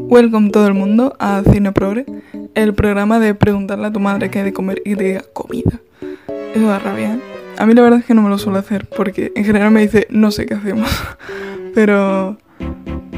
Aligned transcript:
Welcome 0.00 0.50
todo 0.50 0.66
el 0.66 0.74
mundo 0.74 1.16
a 1.18 1.42
Cine 1.50 1.72
Progre, 1.72 2.06
el 2.54 2.74
programa 2.74 3.18
de 3.18 3.34
preguntarle 3.34 3.88
a 3.88 3.92
tu 3.92 4.00
madre 4.00 4.30
qué 4.30 4.38
hay 4.38 4.44
de 4.46 4.52
comer 4.52 4.80
y 4.84 4.94
te 4.94 5.04
diga 5.04 5.24
comida. 5.32 5.80
Eso 6.54 6.66
da 6.66 6.78
rabia, 6.78 7.14
¿eh? 7.14 7.20
A 7.58 7.66
mí 7.66 7.74
la 7.74 7.82
verdad 7.82 7.98
es 7.98 8.04
que 8.04 8.14
no 8.14 8.22
me 8.22 8.28
lo 8.28 8.38
suelo 8.38 8.58
hacer 8.58 8.86
porque 8.86 9.32
en 9.34 9.44
general 9.44 9.70
me 9.70 9.80
dice 9.80 10.06
no 10.10 10.30
sé 10.30 10.46
qué 10.46 10.54
hacemos. 10.54 10.88
Pero 11.74 12.38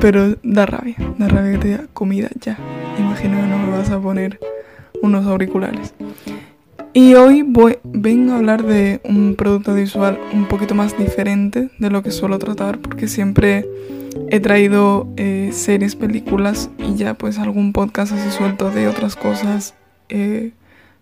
pero 0.01 0.37
da 0.43 0.66
rabia, 0.66 0.96
da 1.19 1.29
rabia 1.29 1.53
que 1.53 1.58
te 1.58 1.69
diga 1.69 1.85
comida 1.93 2.29
ya. 2.40 2.58
Imagino 2.98 3.36
que 3.36 3.46
no 3.46 3.58
me 3.58 3.70
vas 3.70 3.90
a 3.90 4.00
poner 4.00 4.40
unos 5.02 5.26
auriculares. 5.26 5.94
Y 6.92 7.14
hoy 7.14 7.42
voy, 7.42 7.78
vengo 7.84 8.32
a 8.32 8.38
hablar 8.38 8.64
de 8.64 9.00
un 9.04 9.36
producto 9.36 9.74
visual 9.74 10.18
un 10.32 10.46
poquito 10.46 10.74
más 10.74 10.98
diferente 10.98 11.70
de 11.78 11.90
lo 11.90 12.02
que 12.02 12.10
suelo 12.10 12.38
tratar 12.38 12.78
porque 12.78 13.06
siempre 13.06 13.68
he 14.30 14.40
traído 14.40 15.08
eh, 15.16 15.50
series, 15.52 15.96
películas 15.96 16.70
y 16.79 16.95
ya 16.95 17.14
pues 17.14 17.38
algún 17.38 17.72
podcast 17.72 18.12
así 18.12 18.30
suelto 18.30 18.71
de 18.71 18.89
otras 18.89 19.16
cosas, 19.16 19.75
eh, 20.08 20.52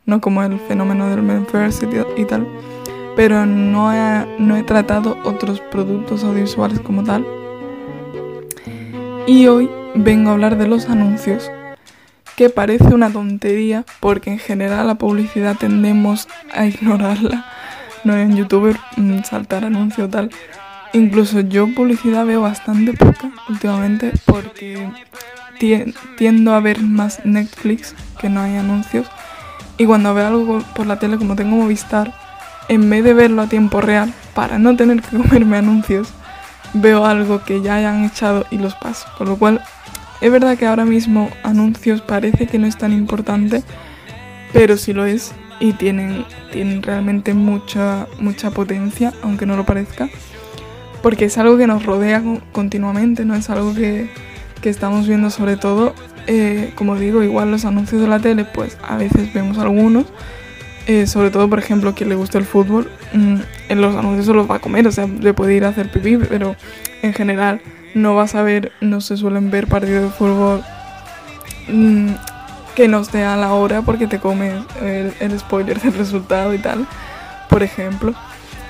no 0.06 0.20
como 0.20 0.42
el 0.42 0.59
fenómeno 0.60 1.09
del 1.09 1.23
men 1.23 1.47
y, 2.16 2.24
tal, 2.24 2.47
pero 3.16 3.47
no 3.47 3.92
he, 3.92 4.27
no 4.38 4.56
he 4.56 4.62
tratado 4.62 5.19
otros 5.24 5.60
productos 5.60 6.24
audiovisuales 6.24 6.80
como 6.80 7.05
tal. 7.05 7.27
Y 9.27 9.47
hoy 9.47 9.69
vengo 9.95 10.30
a 10.30 10.33
hablar 10.33 10.56
de 10.56 10.66
los 10.66 10.88
anuncios, 10.88 11.50
que 12.36 12.48
parece 12.48 12.95
una 12.95 13.11
tontería 13.11 13.84
porque 14.00 14.30
en 14.30 14.38
general 14.38 14.86
la 14.86 14.95
publicidad 14.95 15.56
tendemos 15.56 16.28
a 16.55 16.64
ignorarla, 16.66 17.45
no 18.05 18.16
en 18.16 18.36
YouTube 18.36 18.78
mm, 18.97 19.25
saltar 19.25 19.64
anuncio 19.64 20.09
tal, 20.09 20.30
Incluso 20.92 21.41
yo 21.41 21.73
publicidad 21.74 22.24
veo 22.24 22.41
bastante 22.41 22.95
poca 22.95 23.30
últimamente 23.48 24.12
porque 24.24 24.91
tiendo 26.16 26.55
a 26.55 26.61
ver 26.61 26.80
más 26.80 27.24
Netflix 27.24 27.95
que 28.20 28.28
no 28.28 28.41
hay 28.41 28.56
anuncios. 28.56 29.06
Y 29.77 29.86
cuando 29.86 30.14
veo 30.14 30.27
algo 30.27 30.59
por 30.75 30.86
la 30.86 30.98
tele, 30.98 31.19
como 31.19 31.36
tengo 31.36 31.56
Movistar, 31.56 32.12
en 32.69 32.89
vez 32.89 33.05
de 33.05 33.14
verlo 33.14 33.42
a 33.42 33.48
tiempo 33.48 33.81
real, 33.81 34.12
para 34.34 34.59
no 34.59 34.77
tener 34.77 35.03
que 35.03 35.16
comerme 35.16 35.59
anuncios, 35.59 36.09
veo 36.75 37.05
algo 37.05 37.44
que 37.44 37.61
ya 37.61 37.77
hayan 37.77 38.05
echado 38.05 38.47
y 38.50 38.59
los 38.59 38.75
paso. 38.75 39.06
Con 39.16 39.28
lo 39.28 39.36
cual, 39.36 39.62
es 40.20 40.33
verdad 40.33 40.56
que 40.56 40.66
ahora 40.66 40.84
mismo 40.84 41.31
anuncios 41.42 42.00
parece 42.00 42.47
que 42.47 42.59
no 42.59 42.66
es 42.66 42.77
tan 42.77 42.92
importante, 42.92 43.62
pero 44.53 44.77
sí 44.77 44.92
lo 44.92 45.05
es 45.05 45.33
y 45.61 45.72
tienen, 45.75 46.25
tienen 46.50 46.83
realmente 46.83 47.34
mucha, 47.34 48.06
mucha 48.20 48.50
potencia, 48.50 49.12
aunque 49.22 49.47
no 49.47 49.56
lo 49.56 49.66
parezca 49.66 50.09
porque 51.02 51.27
es 51.27 51.38
algo 51.38 51.56
que 51.56 51.66
nos 51.66 51.84
rodea 51.84 52.22
continuamente, 52.52 53.24
no 53.24 53.34
es 53.34 53.50
algo 53.50 53.74
que, 53.74 54.08
estamos 54.62 55.08
viendo 55.08 55.30
sobre 55.30 55.56
todo, 55.56 55.94
eh, 56.27 56.72
como 56.74 56.96
digo, 56.96 57.22
igual 57.22 57.50
los 57.50 57.64
anuncios 57.64 58.02
de 58.02 58.06
la 58.06 58.18
tele, 58.18 58.44
pues 58.44 58.77
a 58.86 58.98
veces 58.98 59.32
vemos 59.32 59.56
algunos, 59.56 60.04
eh, 60.86 61.06
sobre 61.06 61.30
todo, 61.30 61.48
por 61.48 61.58
ejemplo, 61.58 61.94
quien 61.94 62.10
le 62.10 62.16
gusta 62.16 62.36
el 62.36 62.44
fútbol, 62.44 62.91
mm, 63.14 63.36
en 63.70 63.80
los 63.80 63.96
anuncios 63.96 64.26
se 64.26 64.34
los 64.34 64.50
va 64.50 64.56
a 64.56 64.58
comer, 64.58 64.86
o 64.86 64.92
sea, 64.92 65.06
le 65.06 65.32
puede 65.32 65.54
ir 65.54 65.64
a 65.64 65.69
hacer 65.69 65.91
pipí, 65.91 66.19
pero 66.19 66.54
en 67.00 67.14
general 67.14 67.62
no 67.94 68.14
vas 68.14 68.34
a 68.34 68.42
ver, 68.42 68.72
no 68.82 69.00
se 69.00 69.16
suelen 69.16 69.50
ver 69.50 69.69
partidos 69.69 70.02
de 70.02 70.10
fútbol 70.10 70.62
mm, 71.69 72.10
que 72.76 72.88
no 72.88 73.00
esté 73.00 73.24
a 73.24 73.38
la 73.38 73.54
hora 73.54 73.80
porque 73.80 74.06
te 74.06 74.19
comes 74.19 74.52
el, 74.82 75.14
el 75.20 75.38
spoiler 75.38 75.80
del 75.80 75.94
resultado 75.94 76.52
y 76.52 76.58
tal, 76.58 76.86
por 77.48 77.62
ejemplo 77.62 78.14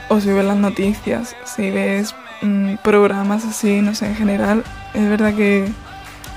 o 0.08 0.20
si 0.20 0.30
ves 0.30 0.44
las 0.44 0.56
noticias, 0.56 1.36
si 1.44 1.70
ves 1.70 2.14
mm, 2.42 2.76
programas 2.82 3.44
así, 3.44 3.80
no 3.80 3.94
sé, 3.94 4.06
en 4.06 4.16
general, 4.16 4.64
es 4.94 5.08
verdad 5.08 5.34
que, 5.34 5.68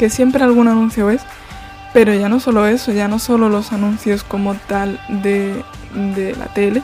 siempre 0.10 0.44
algún 0.44 0.68
anuncio 0.68 1.06
ves, 1.06 1.22
pero 1.94 2.14
ya 2.14 2.28
no 2.28 2.40
solo 2.40 2.66
eso, 2.66 2.92
ya 2.92 3.08
no 3.08 3.20
solo 3.20 3.50
los 3.50 3.72
anuncios 3.72 4.24
como 4.24 4.56
tal 4.56 5.00
de, 5.10 5.64
la 6.38 6.48
tele, 6.54 6.82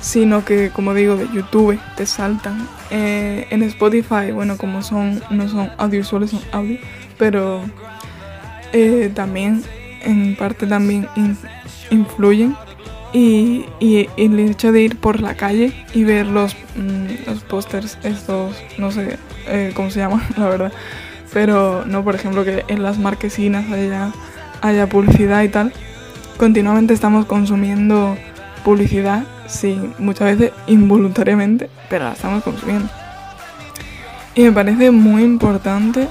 sino 0.00 0.44
que, 0.44 0.70
como 0.70 0.94
digo, 0.94 1.16
de 1.16 1.28
YouTube 1.30 1.78
te 1.96 2.06
saltan. 2.06 2.66
Eh, 2.90 3.46
en 3.50 3.62
Spotify, 3.64 4.32
bueno, 4.32 4.56
como 4.56 4.82
son, 4.82 5.22
no 5.28 5.48
son 5.48 5.70
audiovisuales, 5.76 6.30
son 6.30 6.40
audio, 6.52 6.78
pero 7.18 7.62
eh, 8.72 9.10
también, 9.14 9.62
en 10.02 10.34
parte 10.36 10.66
también 10.66 11.06
influyen 11.90 12.56
y, 13.14 14.08
el 14.16 14.40
hecho 14.40 14.72
de 14.72 14.82
ir 14.82 14.98
por 14.98 15.20
la 15.20 15.34
calle 15.34 15.72
y 15.94 16.02
ver 16.02 16.26
los, 16.26 16.56
mm, 16.76 17.26
los 17.26 17.44
pósters, 17.44 17.96
estos, 18.02 18.56
no 18.76 18.90
sé 18.90 19.18
eh, 19.46 19.72
cómo 19.74 19.90
se 19.90 20.00
llaman, 20.00 20.22
la 20.36 20.48
verdad. 20.48 20.72
Pero 21.32 21.84
no, 21.86 22.02
por 22.02 22.16
ejemplo, 22.16 22.44
que 22.44 22.64
en 22.68 22.82
las 22.82 22.98
marquesinas 22.98 23.70
haya, 23.70 24.10
haya 24.60 24.88
publicidad 24.88 25.42
y 25.42 25.48
tal. 25.48 25.72
Continuamente 26.36 26.92
estamos 26.92 27.26
consumiendo 27.26 28.16
publicidad, 28.64 29.24
sí, 29.46 29.80
muchas 29.98 30.36
veces 30.36 30.52
involuntariamente, 30.66 31.70
pero 31.88 32.06
la 32.06 32.12
estamos 32.12 32.42
consumiendo. 32.42 32.88
Y 34.34 34.42
me 34.42 34.52
parece 34.52 34.90
muy 34.90 35.22
importante 35.22 36.08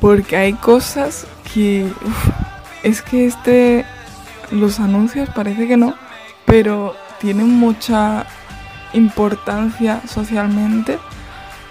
porque 0.00 0.36
hay 0.36 0.52
cosas 0.52 1.26
que... 1.54 1.86
es 2.82 3.00
que 3.00 3.24
este 3.24 3.86
los 4.50 4.80
anuncios 4.80 5.28
parece 5.30 5.66
que 5.66 5.76
no, 5.76 5.94
pero 6.44 6.94
tienen 7.20 7.48
mucha 7.48 8.26
importancia 8.92 10.00
socialmente 10.06 10.98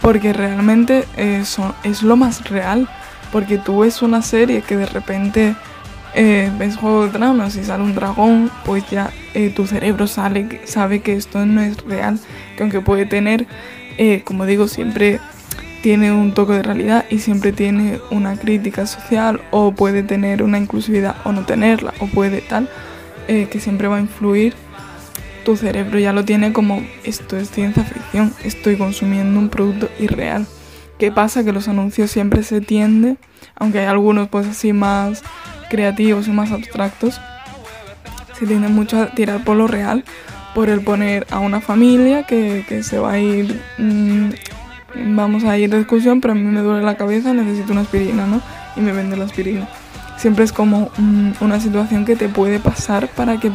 porque 0.01 0.33
realmente 0.33 1.05
eh, 1.17 1.43
es 1.83 2.03
lo 2.03 2.15
más 2.15 2.47
real. 2.49 2.87
Porque 3.31 3.57
tú 3.57 3.79
ves 3.79 4.01
una 4.01 4.21
serie 4.21 4.61
que 4.61 4.77
de 4.77 4.85
repente 4.85 5.55
eh, 6.13 6.51
ves 6.57 6.77
Juego 6.77 7.05
de 7.05 7.11
Tronos 7.11 7.55
y 7.55 7.63
sale 7.63 7.83
un 7.83 7.95
dragón, 7.95 8.51
pues 8.63 8.87
ya 8.89 9.09
eh, 9.33 9.49
tu 9.49 9.67
cerebro 9.67 10.07
sale, 10.07 10.61
sabe 10.65 11.01
que 11.01 11.15
esto 11.15 11.45
no 11.45 11.61
es 11.61 11.81
real, 11.83 12.19
que 12.55 12.63
aunque 12.63 12.79
puede 12.81 13.05
tener, 13.05 13.47
como 14.23 14.45
digo, 14.45 14.67
siempre 14.67 15.19
tiene 15.85 16.11
un 16.11 16.33
toque 16.33 16.53
de 16.53 16.63
realidad 16.63 17.05
y 17.11 17.19
siempre 17.19 17.51
tiene 17.51 17.99
una 18.09 18.37
crítica 18.37 18.87
social 18.87 19.41
o 19.51 19.73
puede 19.73 20.01
tener 20.01 20.41
una 20.41 20.57
inclusividad 20.57 21.17
o 21.25 21.31
no 21.31 21.45
tenerla 21.45 21.93
o 21.99 22.07
puede 22.07 22.41
tal, 22.41 22.67
eh, 23.27 23.47
que 23.51 23.59
siempre 23.59 23.87
va 23.87 23.97
a 23.97 23.99
influir, 23.99 24.55
tu 25.45 25.55
cerebro 25.55 25.99
ya 25.99 26.11
lo 26.11 26.25
tiene 26.25 26.53
como 26.53 26.83
esto 27.03 27.37
es 27.37 27.51
ciencia 27.51 27.83
ficción, 27.83 28.33
estoy 28.43 28.77
consumiendo 28.77 29.39
un 29.39 29.49
producto 29.49 29.87
irreal. 29.99 30.47
¿Qué 30.97 31.11
pasa? 31.11 31.43
Que 31.43 31.51
los 31.51 31.67
anuncios 31.67 32.09
siempre 32.09 32.41
se 32.41 32.61
tienden, 32.61 33.19
aunque 33.53 33.77
hay 33.77 33.85
algunos 33.85 34.27
pues 34.27 34.47
así 34.47 34.73
más 34.73 35.21
creativos 35.69 36.27
y 36.27 36.31
más 36.31 36.51
abstractos, 36.51 37.21
se 38.33 38.47
tiende 38.47 38.69
mucho 38.69 39.03
a 39.03 39.11
tirar 39.11 39.43
por 39.43 39.55
lo 39.55 39.67
real, 39.67 40.03
por 40.55 40.67
el 40.69 40.81
poner 40.81 41.27
a 41.29 41.37
una 41.37 41.61
familia 41.61 42.23
que, 42.23 42.81
se 42.81 42.97
va 42.97 43.11
a 43.11 43.19
ir 43.19 43.61
mm, 43.77 44.29
vamos 44.97 45.43
a 45.43 45.57
ir 45.57 45.69
de 45.69 45.77
excursión, 45.77 46.21
pero 46.21 46.33
a 46.33 46.35
mí 46.35 46.43
me 46.43 46.61
duele 46.61 46.83
la 46.83 46.95
cabeza, 46.95 47.33
necesito 47.33 47.71
una 47.71 47.81
aspirina, 47.81 48.25
¿no? 48.25 48.41
Y 48.75 48.81
me 48.81 48.91
vende 48.91 49.17
la 49.17 49.25
aspirina. 49.25 49.67
Siempre 50.17 50.45
es 50.45 50.51
como 50.51 50.91
una 51.41 51.59
situación 51.59 52.05
que 52.05 52.15
te 52.15 52.29
puede 52.29 52.59
pasar 52.59 53.07
para 53.09 53.39
que 53.39 53.51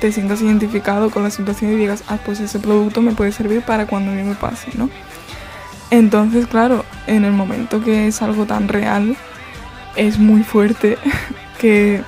te 0.00 0.12
sientas 0.12 0.42
identificado 0.42 1.10
con 1.10 1.22
la 1.22 1.30
situación 1.30 1.72
y 1.72 1.76
digas, 1.76 2.04
ah, 2.08 2.18
pues 2.24 2.40
ese 2.40 2.58
producto 2.58 3.00
me 3.00 3.12
puede 3.12 3.32
servir 3.32 3.62
para 3.62 3.86
cuando 3.86 4.12
a 4.12 4.14
mí 4.14 4.22
me 4.22 4.34
pase, 4.34 4.70
¿no? 4.74 4.90
Entonces, 5.90 6.46
claro, 6.46 6.84
en 7.06 7.24
el 7.24 7.32
momento 7.32 7.82
que 7.82 8.08
es 8.08 8.20
algo 8.20 8.46
tan 8.46 8.68
real, 8.68 9.16
es 9.94 10.18
muy 10.18 10.42
fuerte 10.42 10.98
que, 11.58 12.02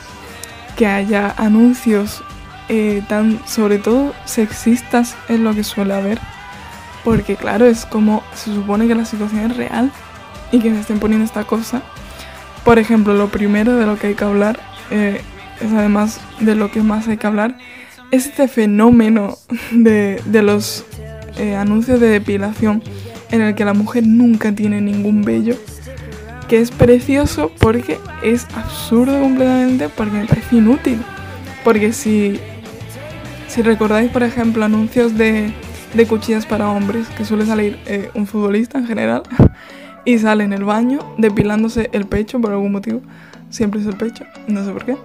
que 0.77 0.87
haya 0.87 1.35
anuncios 1.37 2.23
eh, 2.69 3.03
tan, 3.09 3.41
sobre 3.47 3.79
todo, 3.79 4.13
sexistas 4.25 5.17
es 5.29 5.41
lo 5.41 5.55
que 5.55 5.65
suele 5.65 5.95
haber 5.95 6.21
porque 7.09 7.37
claro, 7.37 7.65
es 7.65 7.87
como 7.87 8.23
se 8.35 8.53
supone 8.53 8.87
que 8.87 8.95
la 8.95 9.07
situación 9.07 9.51
es 9.51 9.57
real 9.57 9.91
y 10.53 10.59
que 10.59 10.69
se 10.69 10.81
estén 10.81 10.99
poniendo 10.99 11.25
esta 11.25 11.45
cosa. 11.45 11.81
Por 12.67 12.79
ejemplo, 12.79 13.15
lo 13.15 13.29
primero 13.29 13.77
de 13.77 13.87
lo 13.87 13.99
que 13.99 14.09
hay 14.09 14.15
que 14.15 14.25
hablar, 14.25 14.61
eh, 14.91 15.23
es 15.59 15.73
además 15.73 16.21
de 16.38 16.55
lo 16.55 16.71
que 16.71 16.82
más 16.82 17.09
hay 17.09 17.17
que 17.17 17.27
hablar, 17.27 17.56
es 18.11 18.27
este 18.27 18.47
fenómeno 18.47 19.38
de, 19.73 20.21
los 20.43 20.85
eh, 21.38 21.56
anuncios 21.56 21.99
de 21.99 22.09
depilación 22.09 22.82
en 23.31 23.41
el 23.41 23.55
que 23.55 23.65
la 23.65 23.73
mujer 23.73 24.06
nunca 24.06 24.53
tiene 24.53 24.82
ningún 24.82 25.23
vello, 25.23 25.56
que 26.47 26.61
es 26.61 26.71
precioso 26.71 27.50
porque 27.59 27.99
es 28.23 28.47
absurdo 28.55 29.19
completamente, 29.19 29.88
porque 29.88 30.12
me 30.12 30.27
parece 30.27 30.56
inútil. 30.56 31.03
Porque 31.65 31.94
si, 31.94 32.38
si 33.49 33.62
recordáis, 33.62 34.11
por 34.11 34.25
ejemplo, 34.25 34.62
anuncios 34.62 35.17
de 35.17 35.55
de 35.94 36.06
cuchillas 36.06 36.46
para 36.46 36.69
hombres, 36.69 37.08
que 37.08 37.25
suele 37.25 37.46
salir 37.46 37.79
eh, 37.87 38.11
un 38.14 38.26
futbolista 38.26 38.79
en 38.79 38.87
general, 38.87 39.23
y 40.05 40.19
sale 40.19 40.44
en 40.44 40.52
el 40.52 40.64
baño 40.64 41.00
depilándose 41.19 41.90
el 41.93 42.06
pecho 42.06 42.40
por 42.40 42.52
algún 42.52 42.73
motivo, 42.73 43.00
siempre 43.50 43.81
es 43.81 43.87
el 43.87 43.96
pecho, 43.96 44.25
no 44.46 44.64
sé 44.64 44.73
por 44.73 44.85
qué, 44.85 44.96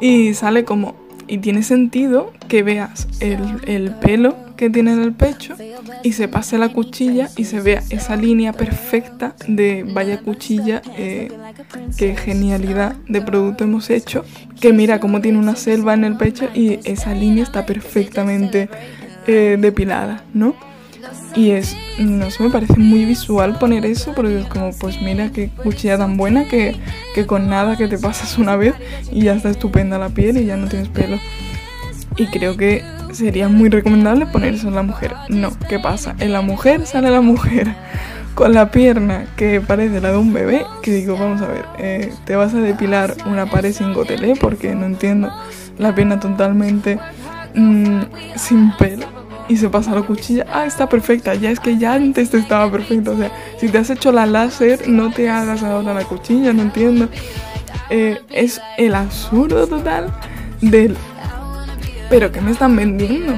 y 0.00 0.34
sale 0.34 0.64
como, 0.64 0.96
y 1.26 1.38
tiene 1.38 1.62
sentido 1.62 2.32
que 2.48 2.62
veas 2.62 3.06
el, 3.20 3.94
pelo 4.00 4.36
que 4.56 4.68
tiene 4.68 4.92
en 4.92 5.02
el 5.02 5.12
pecho 5.12 5.54
y 6.02 6.12
se 6.12 6.26
pase 6.26 6.58
la 6.58 6.70
cuchilla 6.70 7.30
y 7.36 7.44
se 7.44 7.60
vea 7.60 7.82
esa 7.90 8.16
línea 8.16 8.52
perfecta 8.52 9.34
de 9.46 9.84
vaya 9.84 10.20
cuchilla, 10.20 10.82
eh, 10.98 11.30
qué 11.96 12.16
genialidad 12.16 12.96
de 13.08 13.22
producto 13.22 13.64
hemos 13.64 13.88
hecho. 13.88 14.24
Que 14.60 14.72
mira 14.72 15.00
cómo 15.00 15.20
tiene 15.20 15.38
una 15.38 15.54
selva 15.54 15.94
en 15.94 16.04
el 16.04 16.16
pecho 16.16 16.48
y 16.52 16.80
esa 16.84 17.14
línea 17.14 17.44
está 17.44 17.64
perfectamente 17.64 18.68
eh, 19.26 19.56
depilada, 19.58 20.24
¿no? 20.34 20.54
Y 21.34 21.50
es, 21.50 21.76
no 21.98 22.30
sé, 22.30 22.42
me 22.42 22.50
parece 22.50 22.76
muy 22.76 23.04
visual 23.04 23.58
poner 23.58 23.86
eso 23.86 24.12
porque 24.14 24.40
es 24.40 24.46
como, 24.46 24.72
pues 24.72 25.00
mira 25.00 25.30
qué 25.30 25.48
cuchilla 25.48 25.96
tan 25.96 26.16
buena 26.16 26.46
que, 26.48 26.76
que 27.14 27.26
con 27.26 27.48
nada 27.48 27.76
que 27.76 27.88
te 27.88 27.98
pasas 27.98 28.36
una 28.38 28.56
vez 28.56 28.74
y 29.12 29.22
ya 29.22 29.34
está 29.34 29.50
estupenda 29.50 29.98
la 29.98 30.08
piel 30.08 30.36
y 30.38 30.46
ya 30.46 30.56
no 30.56 30.68
tienes 30.68 30.88
pelo. 30.88 31.18
Y 32.16 32.26
creo 32.26 32.56
que 32.56 32.82
sería 33.12 33.48
muy 33.48 33.68
recomendable 33.68 34.26
poner 34.26 34.54
eso 34.54 34.68
en 34.68 34.74
la 34.74 34.82
mujer. 34.82 35.14
No, 35.28 35.50
¿qué 35.68 35.78
pasa? 35.78 36.16
En 36.18 36.32
la 36.32 36.40
mujer 36.40 36.86
sale 36.86 37.10
la 37.10 37.20
mujer 37.20 37.74
con 38.34 38.52
la 38.52 38.70
pierna 38.70 39.26
que 39.36 39.60
parece 39.60 40.00
la 40.00 40.10
de 40.10 40.18
un 40.18 40.32
bebé, 40.32 40.64
que 40.82 40.92
digo, 40.92 41.16
vamos 41.16 41.42
a 41.42 41.46
ver, 41.46 41.64
eh, 41.78 42.12
te 42.24 42.36
vas 42.36 42.54
a 42.54 42.58
depilar 42.58 43.14
una 43.26 43.46
pared 43.46 43.72
sin 43.72 43.92
gotelé 43.92 44.34
porque 44.34 44.74
no 44.74 44.86
entiendo 44.86 45.32
la 45.78 45.94
pierna 45.94 46.20
totalmente 46.20 46.98
mm, 47.54 48.00
sin 48.36 48.72
pelo 48.76 49.06
y 49.50 49.56
se 49.56 49.68
pasa 49.68 49.92
la 49.96 50.02
cuchilla, 50.02 50.46
ah, 50.52 50.64
está 50.64 50.88
perfecta, 50.88 51.34
ya 51.34 51.50
es 51.50 51.58
que 51.58 51.76
ya 51.76 51.94
antes 51.94 52.32
estaba 52.32 52.70
perfecta, 52.70 53.10
o 53.10 53.16
sea, 53.16 53.32
si 53.58 53.68
te 53.68 53.78
has 53.78 53.90
hecho 53.90 54.12
la 54.12 54.24
láser, 54.24 54.88
no 54.88 55.10
te 55.10 55.28
hagas 55.28 55.64
ahora 55.64 55.92
la 55.92 56.04
cuchilla, 56.04 56.52
no 56.52 56.62
entiendo. 56.62 57.08
Eh, 57.90 58.20
es 58.30 58.60
el 58.78 58.94
absurdo 58.94 59.66
total 59.66 60.14
del... 60.60 60.96
Pero 62.08 62.30
¿qué 62.30 62.40
me 62.40 62.52
están 62.52 62.76
vendiendo? 62.76 63.34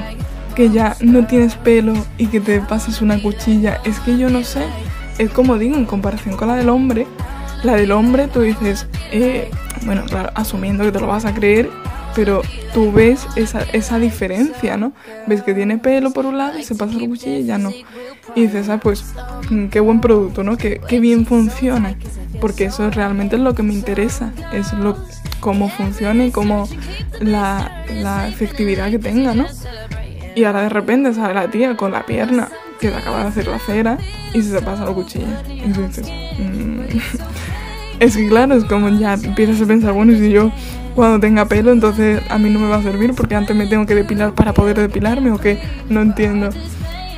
Que 0.55 0.69
ya 0.69 0.95
no 0.99 1.25
tienes 1.25 1.55
pelo 1.55 1.93
y 2.19 2.27
que 2.27 2.39
te 2.39 2.61
pases 2.61 3.01
una 3.01 3.19
cuchilla, 3.19 3.81
es 3.83 3.99
que 3.99 4.15
yo 4.15 4.29
no 4.29 4.43
sé, 4.43 4.65
es 5.17 5.31
como 5.31 5.57
digo, 5.57 5.75
en 5.75 5.85
comparación 5.85 6.37
con 6.37 6.47
la 6.47 6.55
del 6.55 6.69
hombre, 6.69 7.07
la 7.63 7.73
del 7.73 7.91
hombre 7.91 8.27
tú 8.27 8.41
dices, 8.41 8.85
eh, 9.11 9.49
bueno, 9.83 10.03
claro, 10.05 10.29
asumiendo 10.35 10.83
que 10.83 10.91
te 10.91 10.99
lo 10.99 11.07
vas 11.07 11.25
a 11.25 11.33
creer, 11.33 11.71
pero 12.15 12.41
tú 12.73 12.91
ves 12.91 13.27
esa, 13.35 13.61
esa 13.73 13.99
diferencia, 13.99 14.77
¿no? 14.77 14.93
Ves 15.27 15.43
que 15.43 15.53
tiene 15.53 15.77
pelo 15.77 16.11
por 16.11 16.25
un 16.25 16.37
lado 16.37 16.57
y 16.57 16.63
se 16.63 16.75
pasa 16.75 16.93
la 16.93 17.07
cuchilla 17.07 17.37
y 17.37 17.45
ya 17.45 17.57
no. 17.57 17.71
Y 18.35 18.41
dices, 18.41 18.69
ah, 18.69 18.79
pues 18.81 19.03
mm, 19.49 19.67
qué 19.67 19.79
buen 19.79 20.01
producto, 20.01 20.43
¿no? 20.43 20.57
Qué, 20.57 20.81
qué 20.87 20.99
bien 20.99 21.25
funciona. 21.25 21.95
Porque 22.39 22.65
eso 22.65 22.89
realmente 22.89 23.35
es 23.35 23.41
lo 23.41 23.53
que 23.55 23.63
me 23.63 23.73
interesa, 23.73 24.33
es 24.51 24.73
lo, 24.73 24.97
cómo 25.39 25.69
funciona 25.69 26.25
y 26.25 26.31
cómo 26.31 26.67
la, 27.19 27.85
la 27.93 28.27
efectividad 28.27 28.89
que 28.89 28.99
tenga, 28.99 29.33
¿no? 29.33 29.45
Y 30.35 30.45
ahora 30.45 30.63
de 30.63 30.69
repente 30.69 31.13
sale 31.13 31.33
la 31.33 31.49
tía 31.49 31.77
con 31.77 31.91
la 31.91 32.05
pierna 32.05 32.49
que 32.79 32.89
te 32.89 32.95
acaba 32.95 33.21
de 33.21 33.27
hacer 33.27 33.47
la 33.47 33.59
cera 33.59 33.97
y 34.33 34.41
se 34.41 34.61
pasa 34.61 34.85
la 34.85 34.91
cuchilla. 34.91 35.43
Y 35.47 35.71
dices, 35.71 36.11
mm". 36.39 36.81
es 38.03 38.17
que 38.17 38.27
claro, 38.27 38.55
es 38.55 38.65
como 38.65 38.89
ya 38.89 39.13
empiezas 39.13 39.61
a 39.61 39.65
pensar, 39.65 39.93
bueno, 39.93 40.13
si 40.13 40.29
yo 40.29 40.51
cuando 40.93 41.19
tenga 41.19 41.45
pelo, 41.45 41.71
entonces 41.71 42.21
a 42.29 42.37
mí 42.37 42.49
no 42.49 42.59
me 42.59 42.67
va 42.67 42.77
a 42.77 42.83
servir 42.83 43.13
porque 43.13 43.35
antes 43.35 43.55
me 43.55 43.65
tengo 43.65 43.85
que 43.85 43.95
depilar 43.95 44.33
para 44.33 44.53
poder 44.53 44.77
depilarme 44.77 45.31
o 45.31 45.37
qué, 45.37 45.59
no 45.89 46.01
entiendo. 46.01 46.49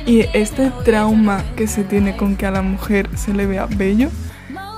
Y 0.06 0.20
este 0.32 0.70
trauma 0.84 1.42
que 1.56 1.66
se 1.66 1.82
tiene 1.82 2.16
con 2.16 2.36
que 2.36 2.46
a 2.46 2.52
la 2.52 2.62
mujer 2.62 3.10
se 3.16 3.34
le 3.34 3.46
vea 3.46 3.66
bello 3.66 4.08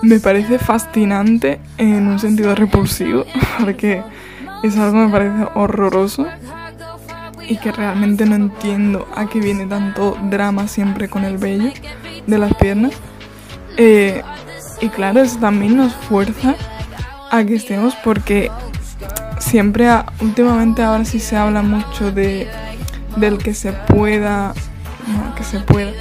me 0.03 0.21
parece 0.21 0.59
fascinante 0.59 1.61
en 1.77 2.07
un 2.07 2.19
sentido 2.19 2.55
repulsivo 2.55 3.25
porque 3.61 4.03
es 4.63 4.77
algo 4.77 4.93
que 4.93 5.07
me 5.07 5.13
parece 5.13 5.47
horroroso 5.55 6.27
y 7.49 7.57
que 7.57 7.73
realmente 7.73 8.27
no 8.27 8.37
entiendo 8.37 9.09
a 9.15 9.27
qué 9.27 9.41
viene 9.41 9.67
tanto 9.67 10.17
drama 10.31 10.69
siempre 10.69 11.09
con 11.09 11.25
el 11.25 11.39
vello 11.39 11.71
de 12.27 12.39
las 12.39 12.55
piernas. 12.55 12.93
Eh, 13.77 14.23
y 14.81 14.89
claro, 14.89 15.21
eso 15.21 15.39
también 15.39 15.77
nos 15.77 15.95
fuerza 15.95 16.55
a 17.31 17.45
que 17.45 17.57
estemos 17.57 17.95
porque 18.05 18.51
siempre, 19.39 19.89
últimamente 20.21 20.83
ahora 20.83 21.05
sí 21.05 21.21
se 21.21 21.37
habla 21.37 21.63
mucho 21.63 22.11
de 22.13 22.49
del 23.17 23.39
que 23.39 23.55
se 23.55 23.73
pueda, 23.73 24.55
no, 25.07 25.35
que 25.35 25.45
se 25.45 25.61
pueda, 25.61 25.93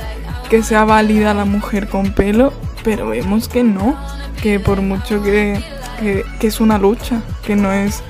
que 0.50 0.64
sea 0.64 0.86
válida 0.86 1.34
la 1.34 1.46
mujer 1.46 1.88
con 1.88 2.12
pelo, 2.12 2.54
pero 2.84 3.10
vemos 3.10 3.48
que 3.48 3.64
no, 3.64 3.96
que 4.42 4.60
por 4.60 4.82
mucho 4.82 5.22
que, 5.24 5.62
que, 6.00 6.48
es 6.48 6.60
una 6.60 6.78
lucha, 6.78 7.22
que 7.46 7.56
no 7.56 7.72
es 7.72 8.04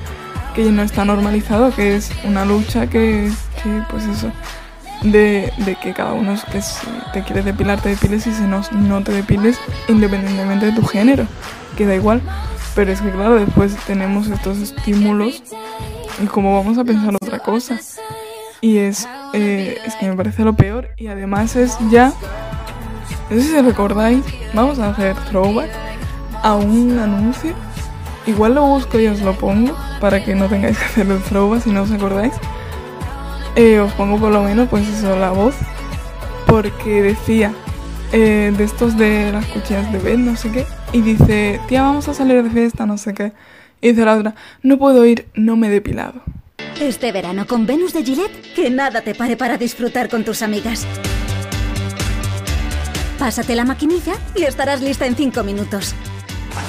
que 0.56 0.72
no 0.72 0.82
está 0.82 1.06
normalizado, 1.06 1.74
que 1.74 1.96
es 1.96 2.12
una 2.24 2.44
lucha 2.44 2.88
que, 2.88 3.32
que 3.64 3.84
pues 3.90 4.06
eso, 4.06 4.32
de, 5.12 5.78
que 5.82 5.94
cada 5.94 6.14
uno 6.14 6.36
que 6.52 6.62
si 6.62 6.88
te 7.14 7.24
quieres 7.24 7.46
depilar 7.46 7.82
te 7.82 7.90
depiles 7.90 8.28
y 8.28 8.34
si 8.34 8.44
no, 8.44 8.62
no 8.72 9.04
te 9.04 9.12
depiles 9.12 9.60
independientemente 9.88 10.68
de 10.68 10.72
tu 10.74 10.86
género, 10.86 11.28
que 11.76 11.86
da 11.86 11.96
igual. 11.96 12.22
Pero 12.76 12.92
es 12.92 13.02
que 13.02 13.10
claro, 13.10 13.36
después 13.36 13.76
tenemos 13.88 14.28
estos 14.28 14.60
estímulos 14.60 15.42
y 16.22 16.26
cómo 16.28 16.56
vamos 16.56 16.78
a 16.78 16.84
pensar 16.84 17.16
otra 17.16 17.40
cosa. 17.40 17.80
Y 18.62 18.78
es, 18.78 19.08
eh, 19.34 19.78
es 19.86 19.96
que 19.96 20.08
me 20.08 20.16
parece 20.16 20.44
lo 20.44 20.54
peor. 20.54 20.90
Y 20.98 21.08
además 21.08 21.56
es 21.56 21.78
ya, 21.90 22.14
no 23.30 23.42
sé 23.42 23.42
si 23.42 23.62
recordáis, 23.62 24.24
vamos 24.54 24.80
a 24.80 24.90
hacer 24.90 25.16
throwback 25.30 25.70
a 26.44 26.56
un 26.56 26.98
anuncio. 27.00 27.54
Igual 28.26 28.56
lo 28.56 28.66
busco 28.66 29.00
y 29.00 29.08
os 29.08 29.22
lo 29.22 29.34
pongo 29.34 29.76
para 30.02 30.24
que 30.24 30.36
no 30.36 30.48
tengáis 30.48 30.78
que 30.78 30.86
hacer 30.86 31.10
el 31.10 31.22
throwback 31.24 31.64
si 31.64 31.72
no 31.72 31.84
os 31.84 31.92
acordáis. 31.92 32.34
Eh, 33.58 33.80
os 33.80 33.92
pongo 33.94 34.18
por 34.18 34.32
lo 34.32 34.44
menos 34.44 34.70
pues 34.70 34.88
eso, 34.88 35.20
la 35.20 35.32
voz. 35.32 35.56
Porque 36.46 37.02
decía, 37.02 37.52
eh, 38.14 38.54
de 38.58 38.64
estos 38.64 38.98
de 38.98 39.34
las 39.34 39.46
cuchillas 39.48 39.92
de 39.92 40.00
Ben, 40.00 40.26
no 40.26 40.38
sé 40.38 40.50
qué 40.52 40.66
y 40.94 41.02
dice, 41.02 41.60
tía, 41.68 41.82
vamos 41.82 42.08
a 42.08 42.14
salir 42.14 42.42
de 42.44 42.50
fiesta, 42.50 42.86
no 42.86 42.98
sé 42.98 43.14
qué. 43.14 43.34
Y 43.82 43.90
dice 43.90 44.06
la 44.06 44.18
otra, 44.18 44.36
no 44.64 44.78
puedo 44.78 45.06
ir, 45.06 45.28
no 45.36 45.56
me 45.56 45.68
he 45.68 45.70
depilado. 45.70 46.22
Este 46.80 47.12
verano 47.12 47.46
con 47.48 47.66
Venus 47.66 47.94
de 47.94 48.04
Gillette, 48.04 48.54
que 48.56 48.70
nada 48.70 49.02
te 49.02 49.16
pare 49.16 49.36
para 49.36 49.58
disfrutar 49.58 50.10
con 50.10 50.24
tus 50.24 50.42
amigas. 50.42 50.86
Pásate 53.20 53.56
la 53.56 53.66
maquinilla 53.66 54.14
y 54.36 54.44
estarás 54.44 54.82
lista 54.82 55.06
en 55.06 55.16
5 55.16 55.44
minutos. 55.44 55.96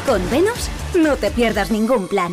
Con 0.07 0.21
Venus, 0.31 0.71
no 0.99 1.17
te 1.17 1.31
pierdas 1.31 1.71
ningún 1.71 2.09
plan. 2.09 2.33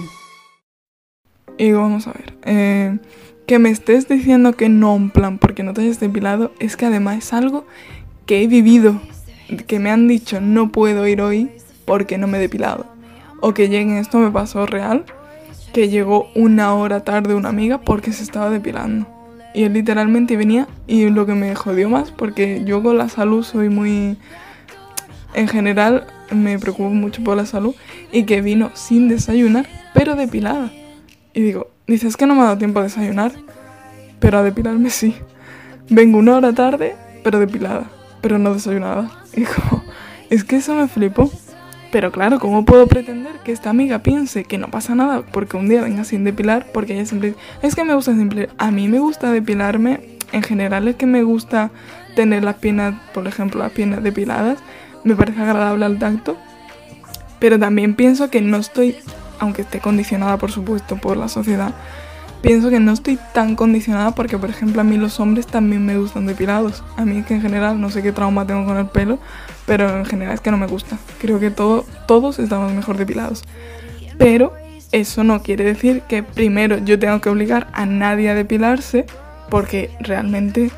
Y 1.58 1.72
vamos 1.72 2.08
a 2.08 2.14
ver, 2.14 2.38
eh, 2.44 2.98
que 3.46 3.60
me 3.60 3.70
estés 3.70 4.08
diciendo 4.08 4.54
que 4.54 4.70
no 4.70 4.96
un 4.96 5.10
plan 5.10 5.38
porque 5.38 5.64
no 5.64 5.74
te 5.74 5.82
hayas 5.82 6.00
depilado, 6.00 6.52
es 6.60 6.76
que 6.76 6.86
además 6.86 7.18
es 7.18 7.34
algo 7.34 7.66
que 8.26 8.42
he 8.42 8.48
vivido, 8.48 9.00
que 9.68 9.80
me 9.80 9.92
han 9.92 10.08
dicho 10.08 10.42
no 10.42 10.72
puedo 10.72 11.08
ir 11.08 11.22
hoy 11.22 11.52
porque 11.86 12.18
no 12.18 12.28
me 12.28 12.38
he 12.38 12.42
depilado. 12.42 12.86
O 13.42 13.54
que 13.54 13.70
lleguen, 13.70 13.98
esto 13.98 14.18
me 14.18 14.32
pasó 14.32 14.66
real, 14.66 15.06
que 15.74 15.90
llegó 15.90 16.30
una 16.34 16.74
hora 16.74 17.04
tarde 17.04 17.36
una 17.36 17.50
amiga 17.50 17.82
porque 17.82 18.12
se 18.12 18.24
estaba 18.24 18.50
depilando. 18.50 19.08
Y 19.54 19.64
él 19.64 19.74
literalmente 19.74 20.36
venía 20.36 20.68
y 20.88 21.10
lo 21.10 21.26
que 21.26 21.34
me 21.34 21.54
jodió 21.56 21.90
más, 21.90 22.12
porque 22.12 22.64
yo 22.66 22.82
con 22.82 22.98
la 22.98 23.10
salud 23.10 23.44
soy 23.44 23.70
muy... 23.70 24.18
En 25.34 25.48
general 25.48 26.08
me 26.32 26.58
preocupo 26.58 26.90
mucho 26.90 27.24
por 27.24 27.38
la 27.38 27.46
salud 27.46 27.76
y 28.12 28.24
que 28.24 28.42
vino 28.42 28.72
sin 28.74 29.08
desayunar, 29.08 29.68
pero 29.94 30.16
depilada. 30.16 30.72
Y 31.34 31.42
digo, 31.42 31.75
dices 31.88 32.18
que 32.18 32.26
no 32.26 32.36
me 32.36 32.42
ha 32.42 32.46
dado 32.46 32.58
tiempo 32.58 32.80
a 32.80 32.84
desayunar, 32.84 33.32
pero 34.20 34.40
a 34.40 34.44
depilarme 34.44 34.90
sí. 34.90 35.16
Vengo 35.90 36.18
una 36.18 36.36
hora 36.36 36.54
tarde, 36.54 36.96
pero 37.24 37.40
depilada, 37.40 37.86
pero 38.22 38.40
no 38.40 38.54
desayunada. 38.54 39.12
Hijo, 39.36 39.84
es 40.30 40.44
que 40.44 40.58
eso 40.58 40.76
me 40.76 40.88
flipó. 40.88 41.30
Pero 41.92 42.12
claro, 42.12 42.40
¿cómo 42.40 42.66
puedo 42.66 42.88
pretender 42.88 43.40
que 43.46 43.54
esta 43.54 43.70
amiga 43.70 44.00
piense 44.00 44.44
que 44.44 44.58
no 44.58 44.68
pasa 44.70 44.96
nada 44.96 45.22
porque 45.32 45.56
un 45.56 45.70
día 45.70 45.82
venga 45.82 46.04
sin 46.04 46.26
depilar? 46.26 46.68
Porque 46.74 46.94
ella 46.94 47.06
siempre 47.06 47.36
es 47.62 47.74
que 47.74 47.86
me 47.86 47.94
gusta 47.94 48.14
simple. 48.14 48.50
A 48.58 48.70
mí 48.70 48.90
me 48.90 49.00
gusta 49.00 49.32
depilarme. 49.32 50.18
En 50.34 50.44
general 50.44 50.88
es 50.90 50.98
que 50.98 51.06
me 51.06 51.24
gusta 51.24 51.72
tener 52.16 52.44
las 52.44 52.56
piernas, 52.56 52.96
por 53.14 53.28
ejemplo, 53.28 53.62
las 53.62 53.72
piernas 53.72 54.04
depiladas. 54.04 54.58
Me 55.06 55.16
parece 55.16 55.42
agradable 55.42 55.86
al 55.86 55.98
tacto. 55.98 56.36
Pero 57.40 57.60
también 57.60 57.96
pienso 57.96 58.30
que 58.30 58.42
no 58.42 58.58
estoy, 58.58 58.98
aunque 59.40 59.64
esté 59.64 59.80
condicionada 59.80 60.38
por 60.38 60.52
supuesto 60.52 60.98
por 60.98 61.18
la 61.18 61.28
sociedad, 61.28 61.74
pienso 62.42 62.70
que 62.70 62.80
no 62.80 62.92
estoy 62.92 63.18
tan 63.34 63.56
condicionada 63.56 64.12
porque, 64.12 64.38
por 64.38 64.50
ejemplo, 64.50 64.82
a 64.82 64.84
mí 64.84 64.98
los 64.98 65.20
hombres 65.20 65.48
también 65.48 65.86
me 65.86 65.98
gustan 65.98 66.28
depilados. 66.28 66.84
A 66.96 67.06
mí 67.06 67.18
es 67.18 67.26
que 67.26 67.34
en 67.34 67.42
general 67.42 67.82
no 67.82 67.90
sé 67.90 68.04
qué 68.04 68.12
trauma 68.12 68.46
tengo 68.46 68.66
con 68.66 68.78
el 68.78 68.88
pelo, 68.88 69.20
pero 69.66 69.98
en 69.98 70.06
general 70.06 70.36
es 70.36 70.42
que 70.42 70.52
no 70.52 70.58
me 70.58 70.68
gusta. 70.68 70.98
Creo 71.20 71.40
que 71.40 71.50
todo, 71.50 71.86
todos 72.08 72.38
estamos 72.40 72.72
mejor 72.74 72.98
depilados. 72.98 73.44
Pero 74.18 74.54
eso 74.92 75.24
no 75.24 75.42
quiere 75.42 75.64
decir 75.64 76.04
que 76.08 76.24
primero 76.24 76.78
yo 76.78 77.00
tengo 77.00 77.20
que 77.20 77.30
obligar 77.30 77.68
a 77.74 77.86
nadie 77.86 78.30
a 78.30 78.36
depilarse, 78.36 79.06
porque 79.50 79.90
realmente 80.00 80.72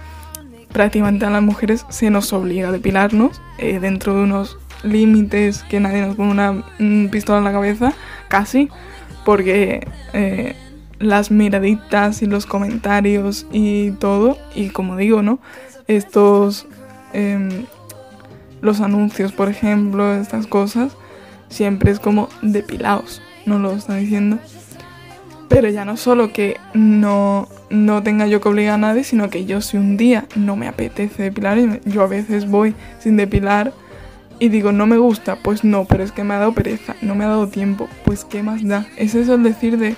prácticamente 0.72 1.26
a 1.26 1.30
las 1.30 1.42
mujeres 1.42 1.86
se 1.90 2.10
nos 2.10 2.32
obliga 2.34 2.70
a 2.70 2.72
depilarnos 2.72 3.42
eh, 3.58 3.80
dentro 3.80 4.16
de 4.16 4.24
unos 4.24 4.58
límites 4.84 5.63
que 5.63 5.79
nadie 5.79 6.01
nos 6.01 6.15
pone 6.15 6.31
una 6.31 6.63
pistola 7.12 7.39
en 7.39 7.43
la 7.43 7.51
cabeza, 7.51 7.93
casi, 8.27 8.69
porque... 9.25 9.88
Eh, 10.13 10.55
las 11.00 11.29
miraditas 11.29 12.22
y 12.22 12.25
los 12.25 12.46
comentarios 12.46 13.46
y 13.51 13.91
todo. 13.91 14.38
Y 14.55 14.69
como 14.69 14.98
digo, 14.98 15.22
¿no? 15.22 15.39
Estos... 15.88 16.65
Em, 17.13 17.65
los 18.62 18.81
anuncios, 18.81 19.31
por 19.31 19.50
ejemplo, 19.50 20.13
estas 20.15 20.48
cosas, 20.48 20.98
siempre 21.48 21.91
es 21.91 22.00
como 22.00 22.27
depilados, 22.41 23.22
no 23.46 23.60
lo 23.60 23.72
está 23.72 23.96
diciendo. 23.96 24.39
Pero 25.48 25.69
ya 25.69 25.86
no 25.86 25.96
solo 25.96 26.34
que 26.34 26.57
no, 26.74 27.48
no 27.69 28.03
tenga 28.03 28.27
yo 28.27 28.41
que 28.41 28.50
obligar 28.50 28.74
a 28.74 28.77
nadie, 28.79 29.03
sino 29.03 29.29
que 29.29 29.46
yo 29.46 29.62
si 29.62 29.77
un 29.77 29.96
día 29.96 30.25
no 30.36 30.55
me 30.55 30.67
apetece 30.67 31.24
depilar, 31.24 31.79
yo 31.86 32.01
a 32.01 32.07
veces 32.07 32.50
voy 32.50 32.75
sin 33.00 33.15
depilar 33.15 33.74
y 34.39 34.50
digo, 34.50 34.72
no 34.72 34.86
me 34.86 34.98
gusta, 34.98 35.38
pues 35.38 35.63
no, 35.63 35.86
pero 35.86 36.03
es 36.03 36.12
que 36.12 36.24
me 36.24 36.36
ha 36.36 36.39
dado 36.39 36.53
pereza, 36.53 36.96
no 37.01 37.15
me 37.15 37.25
ha 37.25 37.27
dado 37.27 37.48
tiempo, 37.48 37.88
pues 38.06 38.25
qué 38.25 38.44
más 38.44 38.65
da. 38.65 38.86
Es 38.98 39.15
eso 39.15 39.36
el 39.36 39.44
decir 39.44 39.77
de, 39.77 39.96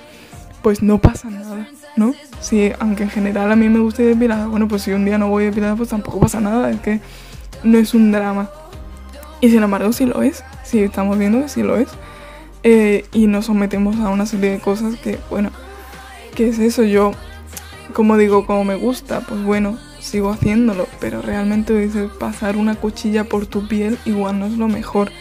pues 0.61 0.81
no 0.81 0.99
pasa 0.99 1.29
nada, 1.29 1.67
¿no? 1.95 2.13
Si, 2.39 2.71
aunque 2.79 3.03
en 3.03 3.09
general 3.09 3.51
a 3.51 3.55
mí 3.55 3.67
me 3.69 3.79
gusta 3.79 4.03
depilar, 4.03 4.47
bueno, 4.47 4.67
pues 4.67 4.83
si 4.83 4.91
un 4.91 5.05
día 5.05 5.17
no 5.17 5.27
voy 5.27 5.45
depilar, 5.45 5.75
pues 5.75 5.89
tampoco 5.89 6.19
pasa 6.19 6.39
nada, 6.39 6.71
es 6.71 6.79
que 6.79 7.01
no 7.63 7.77
es 7.77 7.93
un 7.93 8.11
drama. 8.11 8.49
Y 9.41 9.49
sin 9.49 9.63
embargo 9.63 9.91
sí 9.93 10.05
lo 10.05 10.21
es, 10.21 10.43
sí 10.63 10.79
estamos 10.79 11.17
viendo 11.17 11.41
que 11.41 11.49
sí 11.49 11.63
lo 11.63 11.77
es. 11.77 11.89
Eh, 12.63 13.05
y 13.13 13.27
nos 13.27 13.45
sometemos 13.45 13.97
a 13.99 14.09
una 14.09 14.25
serie 14.25 14.51
de 14.51 14.59
cosas 14.59 14.95
que, 14.97 15.17
bueno, 15.29 15.51
¿qué 16.35 16.49
es 16.49 16.59
eso? 16.59 16.83
Yo, 16.83 17.11
como 17.93 18.17
digo, 18.17 18.45
como 18.45 18.63
me 18.63 18.75
gusta, 18.75 19.21
pues 19.21 19.43
bueno, 19.43 19.77
sigo 20.09 20.31
haciéndolo, 20.31 20.87
pero 20.99 21.21
realmente 21.21 21.77
dices, 21.77 22.09
pasar 22.19 22.57
una 22.57 22.75
cuchilla 22.75 23.23
por 23.23 23.45
tu 23.45 23.67
piel 23.67 23.97
igual 24.05 24.39
no 24.39 24.47
es 24.47 24.57
lo 24.57 24.67
mejor. 24.67 25.11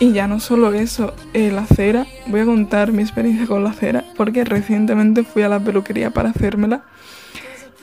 Y 0.00 0.12
ya 0.12 0.26
no 0.26 0.40
solo 0.40 0.72
eso, 0.72 1.14
eh, 1.32 1.50
la 1.52 1.66
cera, 1.66 2.06
voy 2.26 2.40
a 2.40 2.44
contar 2.44 2.92
mi 2.92 3.02
experiencia 3.02 3.46
con 3.46 3.62
la 3.62 3.72
cera, 3.72 4.04
porque 4.16 4.44
recientemente 4.44 5.22
fui 5.22 5.42
a 5.42 5.48
la 5.48 5.60
peluquería 5.60 6.10
para 6.10 6.30
hacérmela. 6.30 6.82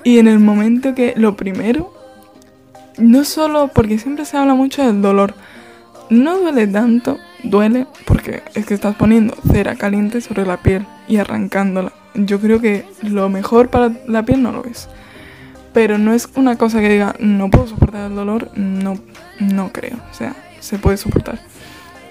Y 0.03 0.19
en 0.19 0.27
el 0.27 0.39
momento 0.39 0.93
que 0.93 1.13
lo 1.15 1.35
primero, 1.35 1.93
no 2.97 3.23
solo 3.23 3.69
porque 3.73 3.97
siempre 3.97 4.25
se 4.25 4.37
habla 4.37 4.53
mucho 4.53 4.85
del 4.85 5.01
dolor, 5.01 5.33
no 6.09 6.37
duele 6.37 6.67
tanto, 6.67 7.17
duele 7.43 7.87
porque 8.05 8.43
es 8.53 8.65
que 8.65 8.73
estás 8.73 8.95
poniendo 8.95 9.35
cera 9.49 9.75
caliente 9.75 10.19
sobre 10.19 10.45
la 10.45 10.57
piel 10.57 10.85
y 11.07 11.17
arrancándola. 11.17 11.93
Yo 12.13 12.41
creo 12.41 12.59
que 12.59 12.85
lo 13.03 13.29
mejor 13.29 13.69
para 13.69 13.91
la 14.07 14.23
piel 14.23 14.43
no 14.43 14.51
lo 14.51 14.65
es. 14.65 14.89
Pero 15.73 15.97
no 15.97 16.13
es 16.13 16.29
una 16.35 16.57
cosa 16.57 16.81
que 16.81 16.89
diga, 16.89 17.15
no 17.19 17.49
puedo 17.49 17.67
soportar 17.67 18.09
el 18.09 18.15
dolor, 18.15 18.51
no, 18.55 18.97
no 19.39 19.71
creo. 19.71 19.97
O 20.11 20.13
sea, 20.13 20.35
se 20.59 20.77
puede 20.77 20.97
soportar. 20.97 21.39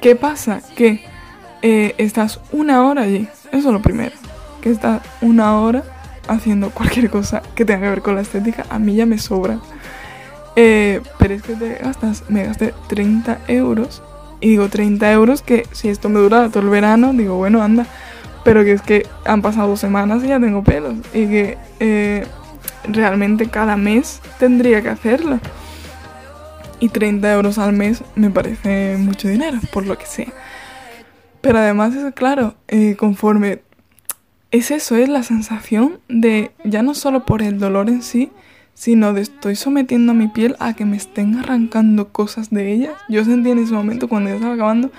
¿Qué 0.01 0.17
pasa? 0.17 0.63
Que 0.77 1.05
eh, 1.63 1.95
estás 1.99 2.41
una 2.53 2.85
hora 2.85 3.03
allí. 3.03 3.29
Eso 3.53 3.69
es 3.69 3.73
lo 3.73 3.83
primero. 3.83 4.15
Que 4.63 4.71
estás 4.71 5.03
una 5.21 5.59
hora 5.59 5.85
haciendo 6.29 6.71
cualquier 6.71 7.11
cosa 7.11 7.43
que 7.55 7.65
tenga 7.65 7.81
que 7.81 7.91
ver 7.91 8.03
con 8.03 8.15
la 8.15 8.23
estética. 8.23 8.65
A 8.71 8.79
mí 8.79 8.95
ya 8.95 9.07
me 9.07 9.19
sobra. 9.19 9.59
Eh, 10.57 11.01
pero 11.19 11.35
es 11.35 11.43
que 11.43 11.55
te 11.55 11.75
gastas, 11.75 12.25
me 12.29 12.45
gasté 12.45 12.75
30 12.89 13.41
euros. 13.49 14.03
Y 14.41 14.51
digo 14.51 14.69
30 14.69 15.13
euros 15.13 15.43
que 15.43 15.67
si 15.73 15.89
esto 15.89 16.09
me 16.09 16.19
dura 16.19 16.49
todo 16.49 16.63
el 16.63 16.71
verano, 16.71 17.13
digo, 17.13 17.37
bueno, 17.37 17.63
anda. 17.63 17.87
Pero 18.43 18.65
que 18.65 18.73
es 18.73 18.83
que 18.83 19.07
han 19.27 19.43
pasado 19.43 19.69
dos 19.69 19.81
semanas 19.81 20.25
y 20.25 20.29
ya 20.29 20.41
tengo 20.41 20.65
pelos. 20.65 20.95
Y 21.13 21.27
que 21.27 21.59
eh, 21.79 22.27
realmente 22.85 23.49
cada 23.49 23.77
mes 23.77 24.21
tendría 24.39 24.83
que 24.83 24.89
hacerlo. 24.89 25.41
Y 26.79 26.89
30 26.89 27.33
euros 27.33 27.59
al 27.59 27.73
mes 27.73 28.03
me 28.15 28.31
parece 28.31 28.97
mucho 28.99 29.29
dinero, 29.29 29.59
por 29.73 29.87
lo 29.87 29.99
que 29.99 30.07
sea. 30.07 30.33
Pero 31.41 31.59
además 31.59 31.95
es 31.95 32.15
claro, 32.15 32.55
eh, 32.69 32.97
conforme 32.97 33.63
es 34.51 34.71
eso, 34.71 34.97
es 34.97 35.09
la 35.09 35.23
sensación 35.23 36.01
de 36.09 36.53
ya 36.65 36.83
no 36.83 36.95
solo 36.95 37.25
por 37.25 37.43
el 37.43 37.59
dolor 37.59 37.89
en 37.89 38.03
sí, 38.03 38.31
sino 38.75 39.13
de 39.13 39.21
estoy 39.21 39.57
sometiendo 39.57 40.13
a 40.13 40.15
mi 40.15 40.29
piel 40.29 40.57
a 40.59 40.75
que 40.75 40.85
me 40.85 40.97
estén 40.97 41.37
arrancando 41.39 42.09
cosas 42.09 42.51
de 42.51 42.73
ella. 42.73 42.95
Yo 43.09 43.25
sentí 43.25 43.51
en 43.51 43.59
ese 43.59 43.75
momento 43.75 44.09
cuando 44.09 44.31
ya 44.31 44.37
estaba 44.37 44.55
acabando, 44.55 44.91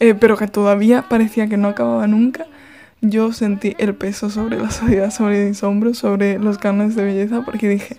eh, 0.00 0.14
pero 0.14 0.36
que 0.36 0.46
todavía 0.46 1.02
parecía 1.08 1.48
que 1.48 1.56
no 1.56 1.68
acababa 1.68 2.06
nunca. 2.06 2.46
Yo 3.08 3.32
sentí 3.32 3.74
el 3.78 3.94
peso 3.94 4.30
sobre 4.30 4.58
la 4.58 4.70
sociedad, 4.70 5.10
sobre 5.10 5.48
mis 5.48 5.62
hombros, 5.62 5.98
sobre 5.98 6.38
los 6.38 6.58
cánones 6.58 6.96
de 6.96 7.04
belleza, 7.04 7.42
porque 7.44 7.68
dije, 7.68 7.96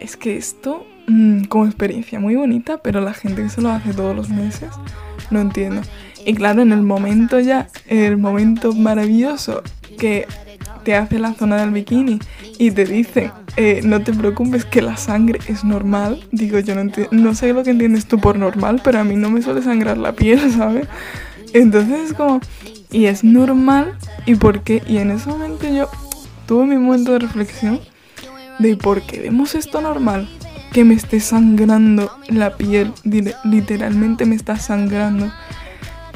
es 0.00 0.16
que 0.16 0.36
esto, 0.36 0.86
mm, 1.08 1.44
como 1.44 1.66
experiencia 1.66 2.20
muy 2.20 2.36
bonita, 2.36 2.78
pero 2.78 3.00
la 3.00 3.12
gente 3.12 3.42
que 3.42 3.48
se 3.48 3.60
lo 3.60 3.70
hace 3.70 3.92
todos 3.92 4.14
los 4.14 4.28
meses, 4.28 4.70
no 5.30 5.40
entiendo. 5.40 5.82
Y 6.24 6.34
claro, 6.34 6.62
en 6.62 6.72
el 6.72 6.82
momento 6.82 7.40
ya, 7.40 7.68
el 7.86 8.16
momento 8.18 8.72
maravilloso 8.72 9.62
que 9.98 10.26
te 10.84 10.94
hace 10.94 11.18
la 11.18 11.34
zona 11.34 11.56
del 11.56 11.70
bikini 11.70 12.20
y 12.58 12.70
te 12.70 12.84
dice, 12.84 13.32
eh, 13.56 13.80
no 13.82 14.02
te 14.02 14.12
preocupes 14.12 14.64
que 14.64 14.82
la 14.82 14.96
sangre 14.96 15.40
es 15.48 15.64
normal, 15.64 16.24
digo 16.30 16.60
yo 16.60 16.76
no, 16.76 16.90
no 17.10 17.34
sé 17.34 17.52
lo 17.52 17.64
que 17.64 17.70
entiendes 17.70 18.06
tú 18.06 18.20
por 18.20 18.38
normal, 18.38 18.80
pero 18.84 19.00
a 19.00 19.04
mí 19.04 19.16
no 19.16 19.28
me 19.28 19.42
suele 19.42 19.62
sangrar 19.62 19.98
la 19.98 20.12
piel, 20.12 20.52
¿sabes? 20.56 20.86
Entonces 21.52 22.10
es 22.10 22.12
como, 22.12 22.40
y 22.92 23.06
es 23.06 23.24
normal, 23.24 23.96
¿y 24.26 24.34
por 24.34 24.60
qué? 24.60 24.82
Y 24.86 24.98
en 24.98 25.10
ese 25.10 25.28
momento 25.28 25.66
yo 25.68 25.88
tuve 26.46 26.66
mi 26.66 26.76
momento 26.76 27.12
de 27.12 27.20
reflexión 27.20 27.80
de 28.58 28.76
por 28.76 29.02
qué 29.02 29.20
vemos 29.20 29.54
esto 29.54 29.80
normal, 29.80 30.28
que 30.72 30.84
me 30.84 30.94
esté 30.94 31.20
sangrando 31.20 32.10
la 32.28 32.56
piel, 32.56 32.92
literalmente 33.44 34.26
me 34.26 34.34
está 34.34 34.56
sangrando 34.56 35.30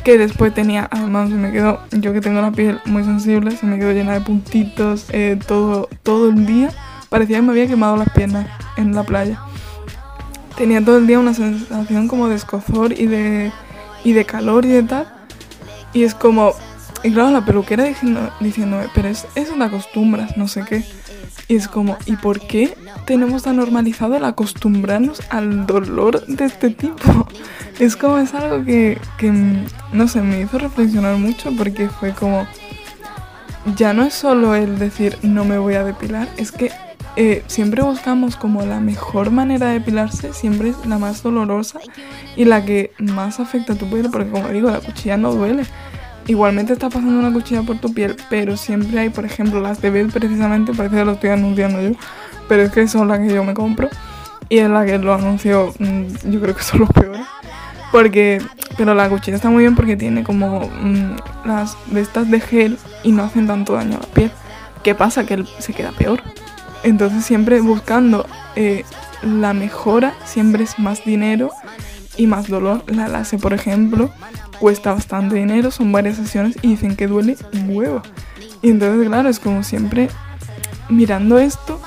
que 0.03 0.19
después 0.19 0.55
tenía, 0.55 0.89
además 0.91 1.29
se 1.29 1.35
me 1.35 1.53
quedó, 1.53 1.81
yo 1.93 2.13
que 2.13 2.21
tengo 2.21 2.41
la 2.41 2.53
piel 2.53 2.81
muy 2.87 3.05
sensible, 3.05 3.51
se 3.53 3.67
me 3.67 3.79
quedó 3.79 3.93
llena 3.93 4.15
de 4.15 4.21
puntitos 4.21 5.07
eh, 5.11 5.39
todo, 5.47 5.89
todo 6.03 6.31
el 6.31 6.47
día. 6.47 6.71
Parecía 7.09 7.37
que 7.39 7.43
me 7.43 7.53
había 7.53 7.67
quemado 7.67 7.97
las 7.97 8.09
piernas 8.11 8.47
en 8.77 8.95
la 8.95 9.03
playa. 9.03 9.41
Tenía 10.57 10.85
todo 10.85 10.99
el 10.99 11.07
día 11.07 11.19
una 11.19 11.35
sensación 11.35 12.09
como 12.09 12.29
de 12.29 12.37
escozor 12.37 12.93
y 12.93 13.07
de, 13.07 13.53
y 14.05 14.13
de 14.13 14.25
calor 14.25 14.65
y 14.65 14.69
de 14.69 14.83
tal. 14.85 15.13
Y 15.93 16.05
es 16.05 16.15
como, 16.15 16.53
y 17.03 17.13
claro, 17.13 17.31
la 17.31 17.45
peluquera 17.45 17.85
diciendo, 17.85 18.31
diciéndome, 18.41 18.87
pero 18.95 19.09
es, 19.09 19.27
eso 19.35 19.55
te 19.55 19.65
acostumbras, 19.65 20.37
no 20.37 20.49
sé 20.49 20.65
qué. 20.69 20.85
Y 21.49 21.57
es 21.57 21.69
como, 21.69 21.97
¿y 22.07 22.17
por 22.17 22.41
qué 22.41 22.77
tenemos 23.07 23.43
tan 23.43 23.57
normalizado 23.57 24.17
el 24.17 24.25
acostumbrarnos 24.25 25.23
al 25.31 25.67
dolor 25.67 26.25
de 26.27 26.45
este 26.45 26.71
tipo? 26.71 27.27
Es 27.81 27.97
como, 27.97 28.19
es 28.19 28.35
algo 28.35 28.63
que, 28.63 28.99
que, 29.17 29.33
no 29.93 30.07
sé, 30.07 30.21
me 30.21 30.43
hizo 30.43 30.59
reflexionar 30.59 31.17
mucho 31.17 31.51
porque 31.57 31.89
fue 31.89 32.13
como, 32.13 32.47
ya 33.75 33.95
no 33.95 34.05
es 34.05 34.13
solo 34.13 34.55
el 34.55 34.79
decir 34.79 35.17
no 35.23 35.47
me 35.47 35.57
voy 35.57 35.77
a 35.77 35.85
depilar, 35.85 36.29
es 36.37 36.53
que 36.53 36.71
eh, 37.17 37.43
siempre 37.47 37.83
buscamos 37.83 38.37
como 38.37 38.65
la 38.65 38.81
mejor 38.81 39.31
manera 39.31 39.69
de 39.69 39.75
depilarse, 39.75 40.33
siempre 40.33 40.69
es 40.69 40.87
la 40.87 40.99
más 40.99 41.23
dolorosa 41.23 41.81
y 42.37 42.45
la 42.45 42.65
que 42.65 42.93
más 42.99 43.41
afecta 43.41 43.73
a 43.73 43.77
tu 43.77 43.89
piel, 43.89 44.11
porque 44.13 44.31
como 44.31 44.49
digo, 44.49 44.71
la 44.71 44.81
cuchilla 44.81 45.17
no 45.17 45.33
duele. 45.33 45.65
Igualmente 46.31 46.73
está 46.73 46.89
pasando 46.89 47.19
una 47.19 47.33
cuchilla 47.33 47.63
por 47.63 47.79
tu 47.79 47.93
piel, 47.93 48.15
pero 48.31 48.57
siempre 48.57 49.01
hay, 49.01 49.11
por 49.11 49.25
ejemplo, 49.25 49.61
las 49.61 49.83
de 49.83 49.91
Bell 49.91 50.13
precisamente, 50.13 50.73
parece 50.73 50.95
que 50.95 51.05
lo 51.05 51.13
estoy 51.15 51.31
anunciando 51.31 51.83
yo, 51.83 51.91
pero 52.49 52.63
es 52.63 52.71
que 52.71 52.87
son 52.87 53.09
las 53.09 53.19
que 53.19 53.35
yo 53.35 53.43
me 53.43 53.53
compro 53.53 53.89
y 54.49 54.59
es 54.59 54.71
la 54.71 54.87
que 54.87 54.97
lo 54.99 55.13
anuncio, 55.13 55.75
mm, 55.81 56.31
yo 56.31 56.41
creo 56.41 56.55
que 56.55 56.63
son 56.63 56.83
los 56.83 56.91
peores. 56.91 57.27
Porque, 57.91 58.41
pero 58.77 58.95
la 58.95 59.09
cuchilla 59.09 59.39
está 59.39 59.51
muy 59.51 59.65
bien 59.65 59.75
porque 59.75 59.97
tiene 59.97 60.23
como 60.23 60.69
mm, 60.69 61.17
las 61.47 61.77
de 61.87 62.01
estas 62.01 62.31
de 62.31 62.39
gel 62.39 62.79
y 63.03 63.11
no 63.11 63.25
hacen 63.25 63.49
tanto 63.49 63.73
daño 63.73 63.97
a 63.97 64.01
la 64.01 64.15
piel. 64.15 64.31
¿Qué 64.85 64.95
pasa? 64.95 65.27
Que 65.27 65.45
se 65.59 65.73
queda 65.73 65.91
peor. 65.91 66.23
Entonces 66.85 67.25
siempre 67.25 67.61
buscando 67.61 68.25
eh, 68.55 68.85
la 69.25 69.53
mejora, 69.53 70.15
siempre 70.25 70.63
es 70.63 70.79
más 70.79 71.05
dinero 71.05 71.51
y 72.17 72.29
más 72.29 72.47
dolor. 72.47 72.85
La 72.87 73.09
láser, 73.09 73.41
por 73.41 73.53
ejemplo, 73.53 74.13
cuesta 74.61 74.93
bastante 74.93 75.37
dinero, 75.37 75.71
son 75.71 75.91
varias 75.91 76.17
sesiones 76.17 76.57
y 76.63 76.69
dicen 76.69 76.95
que 76.95 77.07
duele 77.07 77.37
un 77.55 77.75
huevo. 77.75 78.03
Y 78.63 78.71
entonces, 78.71 79.09
claro, 79.09 79.29
es 79.29 79.41
como 79.41 79.65
siempre 79.65 80.09
mirando 80.89 81.39
esto. 81.39 81.81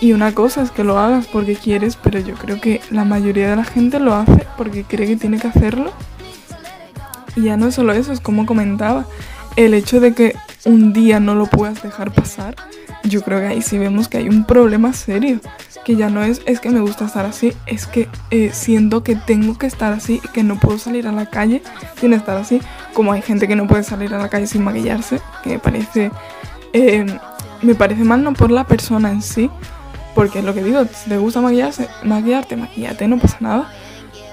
Y 0.00 0.12
una 0.12 0.32
cosa 0.32 0.62
es 0.62 0.70
que 0.70 0.84
lo 0.84 0.98
hagas 0.98 1.26
porque 1.26 1.54
quieres, 1.54 1.96
pero 1.96 2.18
yo 2.18 2.34
creo 2.34 2.60
que 2.60 2.80
la 2.90 3.04
mayoría 3.04 3.50
de 3.50 3.56
la 3.56 3.64
gente 3.64 4.00
lo 4.00 4.14
hace 4.14 4.46
porque 4.56 4.84
cree 4.84 5.06
que 5.06 5.16
tiene 5.16 5.38
que 5.38 5.48
hacerlo. 5.48 5.92
Y 7.36 7.42
ya 7.42 7.56
no 7.56 7.68
es 7.68 7.74
solo 7.74 7.92
eso, 7.92 8.12
es 8.12 8.20
como 8.20 8.46
comentaba, 8.46 9.06
el 9.56 9.74
hecho 9.74 10.00
de 10.00 10.12
que 10.12 10.34
un 10.64 10.92
día 10.92 11.20
no 11.20 11.34
lo 11.34 11.46
puedas 11.46 11.82
dejar 11.82 12.12
pasar, 12.12 12.54
yo 13.04 13.22
creo 13.22 13.40
que 13.40 13.46
ahí 13.46 13.62
sí 13.62 13.78
vemos 13.78 14.08
que 14.08 14.18
hay 14.18 14.28
un 14.28 14.44
problema 14.44 14.92
serio 14.92 15.40
que 15.84 15.96
ya 15.96 16.08
no 16.08 16.22
es, 16.22 16.42
es 16.46 16.60
que 16.60 16.70
me 16.70 16.80
gusta 16.80 17.06
estar 17.06 17.26
así, 17.26 17.52
es 17.66 17.86
que 17.86 18.08
eh, 18.30 18.50
siento 18.52 19.02
que 19.02 19.16
tengo 19.16 19.58
que 19.58 19.66
estar 19.66 19.92
así 19.92 20.20
y 20.22 20.28
que 20.28 20.42
no 20.44 20.58
puedo 20.58 20.78
salir 20.78 21.08
a 21.08 21.12
la 21.12 21.26
calle 21.26 21.62
sin 22.00 22.12
estar 22.12 22.36
así, 22.36 22.60
como 22.94 23.12
hay 23.12 23.22
gente 23.22 23.48
que 23.48 23.56
no 23.56 23.66
puede 23.66 23.82
salir 23.82 24.14
a 24.14 24.18
la 24.18 24.28
calle 24.28 24.46
sin 24.46 24.62
maquillarse, 24.62 25.20
que 25.42 25.50
me 25.50 25.58
parece, 25.58 26.10
eh, 26.72 27.06
me 27.62 27.74
parece 27.74 28.04
mal 28.04 28.22
no 28.22 28.32
por 28.32 28.50
la 28.50 28.64
persona 28.64 29.10
en 29.10 29.22
sí, 29.22 29.50
porque 30.14 30.38
es 30.38 30.44
lo 30.44 30.54
que 30.54 30.62
digo, 30.62 30.84
si 30.84 31.10
te 31.10 31.16
gusta 31.16 31.40
maquillarse, 31.40 31.88
maquillarte, 32.04 32.56
maquillate, 32.56 33.08
no 33.08 33.18
pasa 33.18 33.38
nada, 33.40 33.72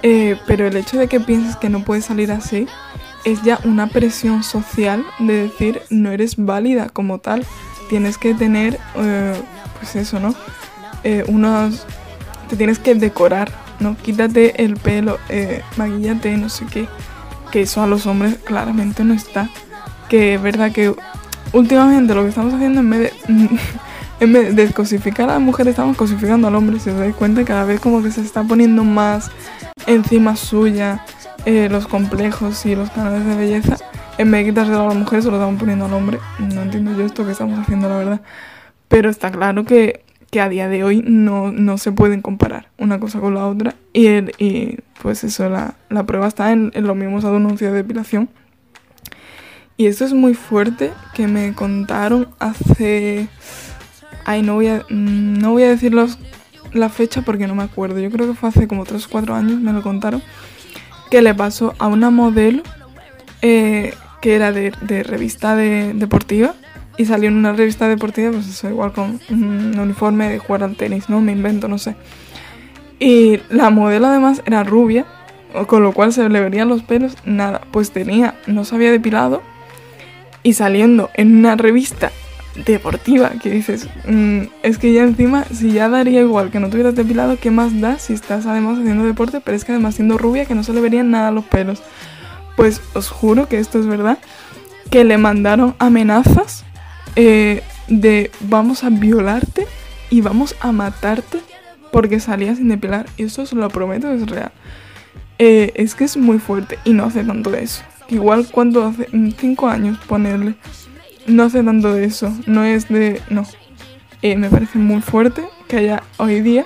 eh, 0.03 0.37
pero 0.45 0.67
el 0.67 0.77
hecho 0.77 0.97
de 0.99 1.07
que 1.07 1.19
pienses 1.19 1.55
que 1.55 1.69
no 1.69 1.83
puedes 1.83 2.05
salir 2.05 2.31
así 2.31 2.67
es 3.25 3.41
ya 3.43 3.59
una 3.63 3.87
presión 3.87 4.43
social 4.43 5.05
de 5.19 5.43
decir 5.43 5.81
no 5.89 6.11
eres 6.11 6.35
válida 6.37 6.89
como 6.89 7.19
tal 7.19 7.45
tienes 7.89 8.17
que 8.17 8.33
tener, 8.33 8.79
eh, 8.95 9.33
pues 9.77 9.95
eso, 9.97 10.19
¿no? 10.19 10.33
Eh, 11.03 11.25
unos, 11.27 11.85
te 12.47 12.55
tienes 12.55 12.79
que 12.79 12.95
decorar, 12.95 13.51
¿no? 13.79 13.97
Quítate 13.97 14.63
el 14.63 14.77
pelo, 14.77 15.17
eh, 15.27 15.61
maquillate, 15.75 16.37
no 16.37 16.47
sé 16.47 16.65
qué. 16.67 16.87
Que 17.51 17.61
eso 17.61 17.81
a 17.81 17.87
los 17.87 18.05
hombres 18.05 18.37
claramente 18.43 19.03
no 19.03 19.13
está. 19.13 19.49
Que 20.07 20.35
es 20.35 20.41
verdad 20.41 20.71
que 20.71 20.93
últimamente 21.51 22.13
lo 22.13 22.23
que 22.23 22.29
estamos 22.29 22.53
haciendo 22.53 22.79
en 22.79 22.89
vez 22.89 22.99
de, 22.99 23.13
en 24.19 24.33
vez 24.33 24.55
de 24.55 24.71
cosificar 24.71 25.29
a 25.29 25.33
la 25.33 25.39
mujer, 25.39 25.67
estamos 25.67 25.97
cosificando 25.97 26.47
al 26.47 26.55
hombre. 26.55 26.79
Si 26.79 26.91
os 26.91 26.99
dais 26.99 27.15
cuenta, 27.15 27.43
cada 27.43 27.65
vez 27.65 27.79
como 27.79 28.03
que 28.03 28.11
se 28.11 28.21
está 28.21 28.43
poniendo 28.43 28.83
más 28.83 29.31
encima 29.87 30.35
suya 30.35 31.03
eh, 31.45 31.69
los 31.69 31.87
complejos 31.87 32.65
y 32.65 32.75
los 32.75 32.89
canales 32.89 33.25
de 33.25 33.35
belleza. 33.35 33.77
En 34.17 34.31
vez 34.31 34.45
de 34.45 34.51
quitárselo 34.51 34.81
a 34.81 34.87
la 34.87 34.93
mujer, 34.93 35.23
se 35.23 35.29
lo 35.29 35.37
estamos 35.37 35.59
poniendo 35.59 35.85
al 35.85 35.93
hombre. 35.93 36.19
No 36.39 36.61
entiendo 36.61 36.97
yo 36.97 37.05
esto 37.05 37.25
que 37.25 37.31
estamos 37.31 37.57
haciendo, 37.59 37.87
la 37.89 37.97
verdad. 37.97 38.21
Pero 38.87 39.09
está 39.09 39.31
claro 39.31 39.63
que, 39.63 40.03
que 40.31 40.41
a 40.41 40.49
día 40.49 40.67
de 40.67 40.83
hoy 40.83 41.03
no, 41.05 41.51
no, 41.51 41.77
se 41.77 41.91
pueden 41.91 42.21
comparar 42.21 42.69
una 42.77 42.99
cosa 42.99 43.19
con 43.19 43.33
la 43.33 43.47
otra. 43.47 43.75
Y, 43.93 44.07
el, 44.07 44.31
y 44.37 44.77
pues 45.01 45.23
eso, 45.23 45.49
la, 45.49 45.75
la 45.89 46.05
prueba 46.05 46.27
está 46.27 46.51
en, 46.51 46.71
en 46.73 46.85
los 46.85 46.95
mismos 46.95 47.23
anuncios 47.23 47.71
de 47.71 47.77
depilación. 47.77 48.29
Y 49.77 49.85
esto 49.87 50.03
es 50.03 50.11
muy 50.11 50.33
fuerte 50.33 50.91
que 51.13 51.27
me 51.27 51.53
contaron 51.53 52.27
hace... 52.39 53.29
Ay, 54.25 54.41
no 54.41 54.55
voy 54.55 54.67
a, 54.67 54.85
mm, 54.89 55.39
no 55.39 55.51
voy 55.51 55.63
a 55.63 55.69
decir 55.69 55.93
los, 55.93 56.19
la 56.73 56.89
fecha 56.89 57.21
porque 57.21 57.47
no 57.47 57.55
me 57.55 57.63
acuerdo. 57.63 57.99
Yo 57.99 58.11
creo 58.11 58.27
que 58.27 58.33
fue 58.33 58.49
hace 58.49 58.67
como 58.67 58.83
3 58.83 59.05
o 59.05 59.09
4 59.09 59.35
años, 59.35 59.61
me 59.61 59.71
lo 59.71 59.81
contaron. 59.81 60.21
Que 61.09 61.21
le 61.21 61.33
pasó 61.33 61.73
a 61.79 61.87
una 61.87 62.09
modelo 62.09 62.63
eh, 63.41 63.93
que 64.21 64.35
era 64.35 64.51
de, 64.51 64.71
revista 65.03 65.55
de, 65.55 65.93
deportiva. 65.93 66.53
Y 66.97 67.05
salió 67.05 67.29
en 67.29 67.37
una 67.37 67.53
revista 67.53 67.87
deportiva, 67.87 68.31
pues 68.31 68.49
eso, 68.49 68.69
igual 68.69 68.91
con 68.91 69.21
un 69.29 69.79
uniforme 69.79 70.29
de 70.29 70.39
jugar 70.39 70.63
al 70.63 70.75
tenis, 70.75 71.09
¿no? 71.09 71.21
Me 71.21 71.31
invento, 71.31 71.69
no 71.69 71.77
sé. 71.77 71.95
Y 72.99 73.39
la 73.49 73.69
modelo 73.69 74.07
además 74.07 74.41
era 74.45 74.65
rubia, 74.65 75.05
con 75.67 75.81
lo 75.81 75.93
cual 75.93 76.11
se 76.11 76.27
le 76.27 76.41
verían 76.41 76.67
los 76.67 76.83
pelos, 76.83 77.15
nada, 77.23 77.61
pues 77.71 77.91
tenía, 77.91 78.35
no 78.47 78.65
se 78.65 78.75
había 78.75 78.91
depilado 78.91 79.41
y 80.43 80.53
saliendo 80.53 81.09
en 81.13 81.37
una 81.37 81.55
revista 81.55 82.11
deportiva 82.65 83.31
que 83.41 83.49
dices, 83.49 83.87
mmm, 84.05 84.43
es 84.63 84.77
que 84.77 84.93
ya 84.93 85.03
encima, 85.03 85.45
si 85.45 85.71
ya 85.71 85.89
daría 85.89 86.21
igual 86.21 86.51
que 86.51 86.59
no 86.59 86.69
tuvieras 86.69 86.95
depilado, 86.95 87.37
¿qué 87.39 87.51
más 87.51 87.79
da 87.79 87.99
si 87.99 88.13
estás 88.13 88.45
además 88.45 88.79
haciendo 88.79 89.05
deporte? 89.05 89.41
Pero 89.41 89.55
es 89.55 89.65
que 89.65 89.71
además 89.71 89.95
siendo 89.95 90.17
rubia 90.17 90.45
que 90.45 90.55
no 90.55 90.63
se 90.63 90.73
le 90.73 90.81
verían 90.81 91.11
nada 91.11 91.31
los 91.31 91.45
pelos. 91.45 91.81
Pues 92.55 92.81
os 92.93 93.09
juro 93.09 93.47
que 93.47 93.59
esto 93.59 93.79
es 93.79 93.87
verdad, 93.87 94.17
que 94.89 95.03
le 95.03 95.17
mandaron 95.17 95.75
amenazas 95.79 96.65
eh, 97.15 97.63
de 97.87 98.31
vamos 98.41 98.83
a 98.83 98.89
violarte 98.89 99.65
y 100.09 100.21
vamos 100.21 100.55
a 100.59 100.71
matarte 100.71 101.39
porque 101.91 102.19
salía 102.19 102.55
sin 102.55 102.67
depilar. 102.67 103.05
Y 103.17 103.23
eso 103.23 103.43
os 103.43 103.53
lo 103.53 103.67
prometo, 103.69 104.11
es 104.11 104.27
real. 104.27 104.51
Eh, 105.37 105.71
es 105.75 105.95
que 105.95 106.03
es 106.03 106.17
muy 106.17 106.39
fuerte 106.39 106.77
y 106.83 106.93
no 106.93 107.05
hace 107.05 107.23
tanto 107.23 107.53
eso. 107.53 107.83
Igual 108.09 108.47
cuando 108.51 108.85
hace 108.85 109.07
5 109.11 109.69
años 109.69 109.97
ponerle, 110.07 110.55
no 111.29 111.43
hace 111.43 111.63
tanto 111.63 111.93
de 111.93 112.05
eso. 112.05 112.33
No 112.45 112.63
es 112.63 112.89
de... 112.89 113.21
No. 113.29 113.45
Eh, 114.21 114.35
me 114.35 114.49
parece 114.49 114.77
muy 114.77 115.01
fuerte 115.01 115.43
que 115.67 115.77
haya 115.77 116.03
hoy 116.17 116.41
día. 116.41 116.65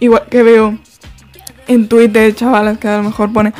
Igual 0.00 0.26
que 0.30 0.42
veo 0.42 0.78
en 1.66 1.88
Twitter 1.88 2.34
chavalas 2.34 2.78
que 2.78 2.88
a 2.88 2.98
lo 2.98 3.04
mejor 3.04 3.32
pone... 3.32 3.52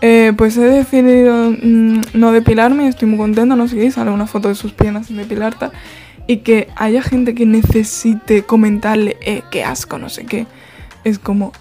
Eh, 0.00 0.32
pues 0.36 0.56
he 0.56 0.60
decidido 0.60 1.50
mmm, 1.60 2.02
no 2.14 2.30
depilarme, 2.30 2.86
estoy 2.86 3.08
muy 3.08 3.18
contenta, 3.18 3.56
no 3.56 3.66
sé 3.66 3.74
qué, 3.74 3.90
sale 3.90 4.12
una 4.12 4.28
foto 4.28 4.46
de 4.48 4.54
sus 4.54 4.72
piernas 4.72 5.08
sin 5.08 5.16
depilar 5.16 5.58
tal, 5.58 5.72
y 6.28 6.36
que 6.36 6.68
haya 6.76 7.02
gente 7.02 7.34
que 7.34 7.46
necesite 7.46 8.44
comentarle, 8.44 9.16
eh, 9.22 9.42
qué 9.50 9.64
asco, 9.64 9.98
no 9.98 10.08
sé 10.08 10.24
qué, 10.24 10.46
es 11.02 11.18
como, 11.18 11.52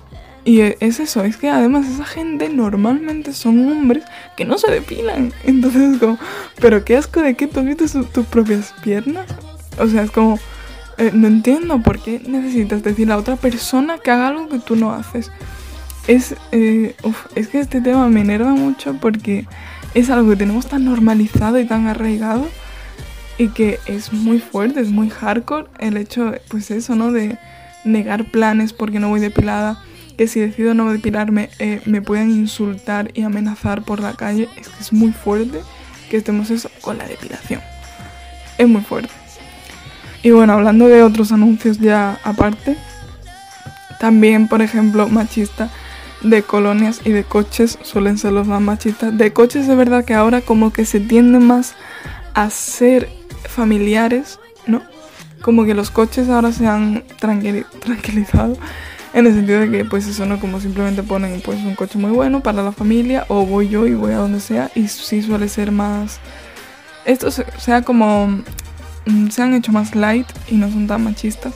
y 0.48 0.62
es 0.62 1.01
eso, 1.01 1.25
es 1.25 1.36
que 1.36 1.50
además 1.50 1.86
esa 1.88 2.06
gente 2.06 2.48
normalmente 2.48 3.34
son 3.34 3.70
hombres 3.70 4.06
que 4.38 4.46
no 4.46 4.58
se 4.58 4.72
depilan, 4.72 5.34
entonces 5.44 5.96
es 5.96 6.00
como, 6.00 6.18
pero 6.62 6.86
qué 6.86 6.96
asco 6.96 7.22
de 7.22 7.36
que 7.36 7.48
tú 7.48 7.63
viste 7.63 7.86
tus 8.13 8.25
propias 8.27 8.74
piernas, 8.82 9.25
o 9.77 9.88
sea, 9.88 10.04
es 10.04 10.12
como, 10.12 10.39
eh, 10.98 11.12
no 11.13 11.28
entiendo 11.28 11.84
por 11.84 12.00
qué 12.00 12.21
necesitas 12.26 12.82
decirle 12.82 13.12
a 13.12 13.17
otra 13.17 13.36
persona 13.36 13.98
que 13.98 14.10
haga 14.10 14.30
algo 14.30 14.48
que 14.48 14.60
tú 14.60 14.78
no 14.78 14.93
haces. 14.93 15.34
Es, 16.08 16.34
eh, 16.54 16.95
uf, 17.04 17.26
es 17.36 17.50
que 17.50 17.60
este 17.60 17.82
tema 17.82 18.08
me 18.08 18.21
enerva 18.21 18.52
mucho 18.52 18.93
porque 19.02 19.45
es 19.95 20.10
algo 20.10 20.30
que 20.30 20.38
tenemos 20.38 20.67
tan 20.67 20.86
normalizado 20.86 21.60
y 21.60 21.65
tan 21.65 21.88
arraigado 21.88 22.48
y 23.38 23.50
que 23.50 23.82
es 23.86 24.13
muy 24.13 24.39
fuerte, 24.39 24.80
es 24.80 24.91
muy 24.91 25.10
hardcore 25.10 25.67
el 25.80 25.98
hecho, 25.98 26.36
pues 26.48 26.71
eso, 26.71 26.95
¿no? 26.95 27.12
De 27.12 27.38
negar 27.84 28.32
planes 28.32 28.71
porque 28.71 29.00
no 29.00 29.10
voy 29.10 29.19
depilada, 29.19 29.84
que 30.17 30.27
si 30.27 30.39
decido 30.39 30.73
no 30.73 30.91
depilarme 30.91 31.49
eh, 31.60 31.82
me 31.86 32.01
pueden 32.01 32.32
insultar 32.32 33.12
y 33.13 33.21
amenazar 33.21 33.84
por 33.84 33.99
la 33.99 34.13
calle, 34.13 34.49
es 34.58 34.67
que 34.67 34.80
es 34.80 34.91
muy 34.91 35.12
fuerte 35.12 35.62
que 36.10 36.17
estemos 36.17 36.49
eso 36.49 36.69
con 36.82 36.97
la 36.97 37.08
depilación. 37.08 37.62
Es 38.58 38.67
muy 38.67 38.82
fuerte. 38.82 39.13
Y 40.23 40.32
bueno, 40.32 40.53
hablando 40.53 40.88
de 40.88 41.03
otros 41.03 41.32
anuncios 41.32 41.77
ya 41.77 42.19
aparte, 42.23 42.75
también, 43.99 44.47
por 44.47 44.62
ejemplo, 44.62 45.08
machista, 45.08 45.69
de 46.21 46.41
colonias 46.41 47.01
y 47.06 47.12
de 47.12 47.23
coches 47.23 47.77
suelen 47.84 48.17
ser 48.17 48.34
los 48.34 48.47
más 48.47 48.62
machistas. 48.62 49.15
De 49.15 49.34
coches 49.34 49.67
es 49.67 49.77
verdad 49.77 50.03
que 50.03 50.15
ahora 50.15 50.41
como 50.41 50.73
que 50.73 50.86
se 50.86 50.99
tiende 50.99 51.39
más 51.39 51.75
a 52.34 52.49
ser 52.49 53.10
familiares, 53.47 54.39
¿no? 54.65 54.82
Como 55.41 55.65
que 55.65 55.75
los 55.75 55.91
coches 55.91 56.30
ahora 56.30 56.51
se 56.51 56.65
han 56.65 57.03
tranquil 57.19 57.65
tranquilizado 57.80 58.58
en 59.17 59.25
el 59.25 59.34
sentido 59.34 59.60
de 59.62 59.71
que 59.71 59.84
pues 59.84 60.08
eso 60.08 60.25
no 60.25 60.39
como 60.39 60.60
simplemente 60.60 61.01
ponen 61.01 61.41
pues 61.41 61.60
un 61.63 61.75
coche 61.75 61.97
muy 61.97 62.12
bueno 62.12 62.41
para 62.41 62.62
la 62.62 62.71
familia 62.71 63.25
o 63.30 63.45
voy 63.45 63.67
yo 63.67 63.88
y 63.88 63.95
voy 63.95 64.13
a 64.13 64.17
donde 64.17 64.39
sea 64.39 64.69
y 64.75 64.88
sí 64.88 65.23
suele 65.23 65.49
ser 65.49 65.71
más 65.71 66.19
esto 67.03 67.32
sea 67.32 67.82
como 67.82 68.43
se 69.32 69.41
han 69.41 69.56
hecho 69.56 69.71
más 69.71 69.95
light 69.95 70.27
y 70.49 70.56
no 70.56 70.69
son 70.69 70.86
tan 70.86 71.03
machistas 71.03 71.53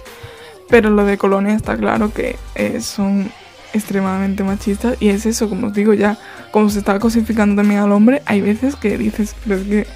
pero 0.70 0.90
lo 0.90 1.06
de 1.06 1.20
colonia 1.20 1.54
está 1.54 1.78
claro 1.78 2.12
que 2.12 2.38
eh, 2.56 2.82
son 2.82 3.30
extremadamente 3.74 4.44
machista 4.44 4.96
y 5.00 5.10
es 5.10 5.26
eso, 5.26 5.50
como 5.50 5.68
os 5.68 5.74
digo 5.74 5.94
ya, 5.94 6.18
como 6.52 6.70
se 6.70 6.80
está 6.80 7.00
cosificando 7.00 7.62
también 7.62 7.82
al 7.82 7.92
hombre, 7.92 8.22
hay 8.26 8.42
veces 8.42 8.76
que 8.76 8.98
dices, 8.98 9.36
pero 9.44 9.60
es 9.60 9.68
que 9.68 9.88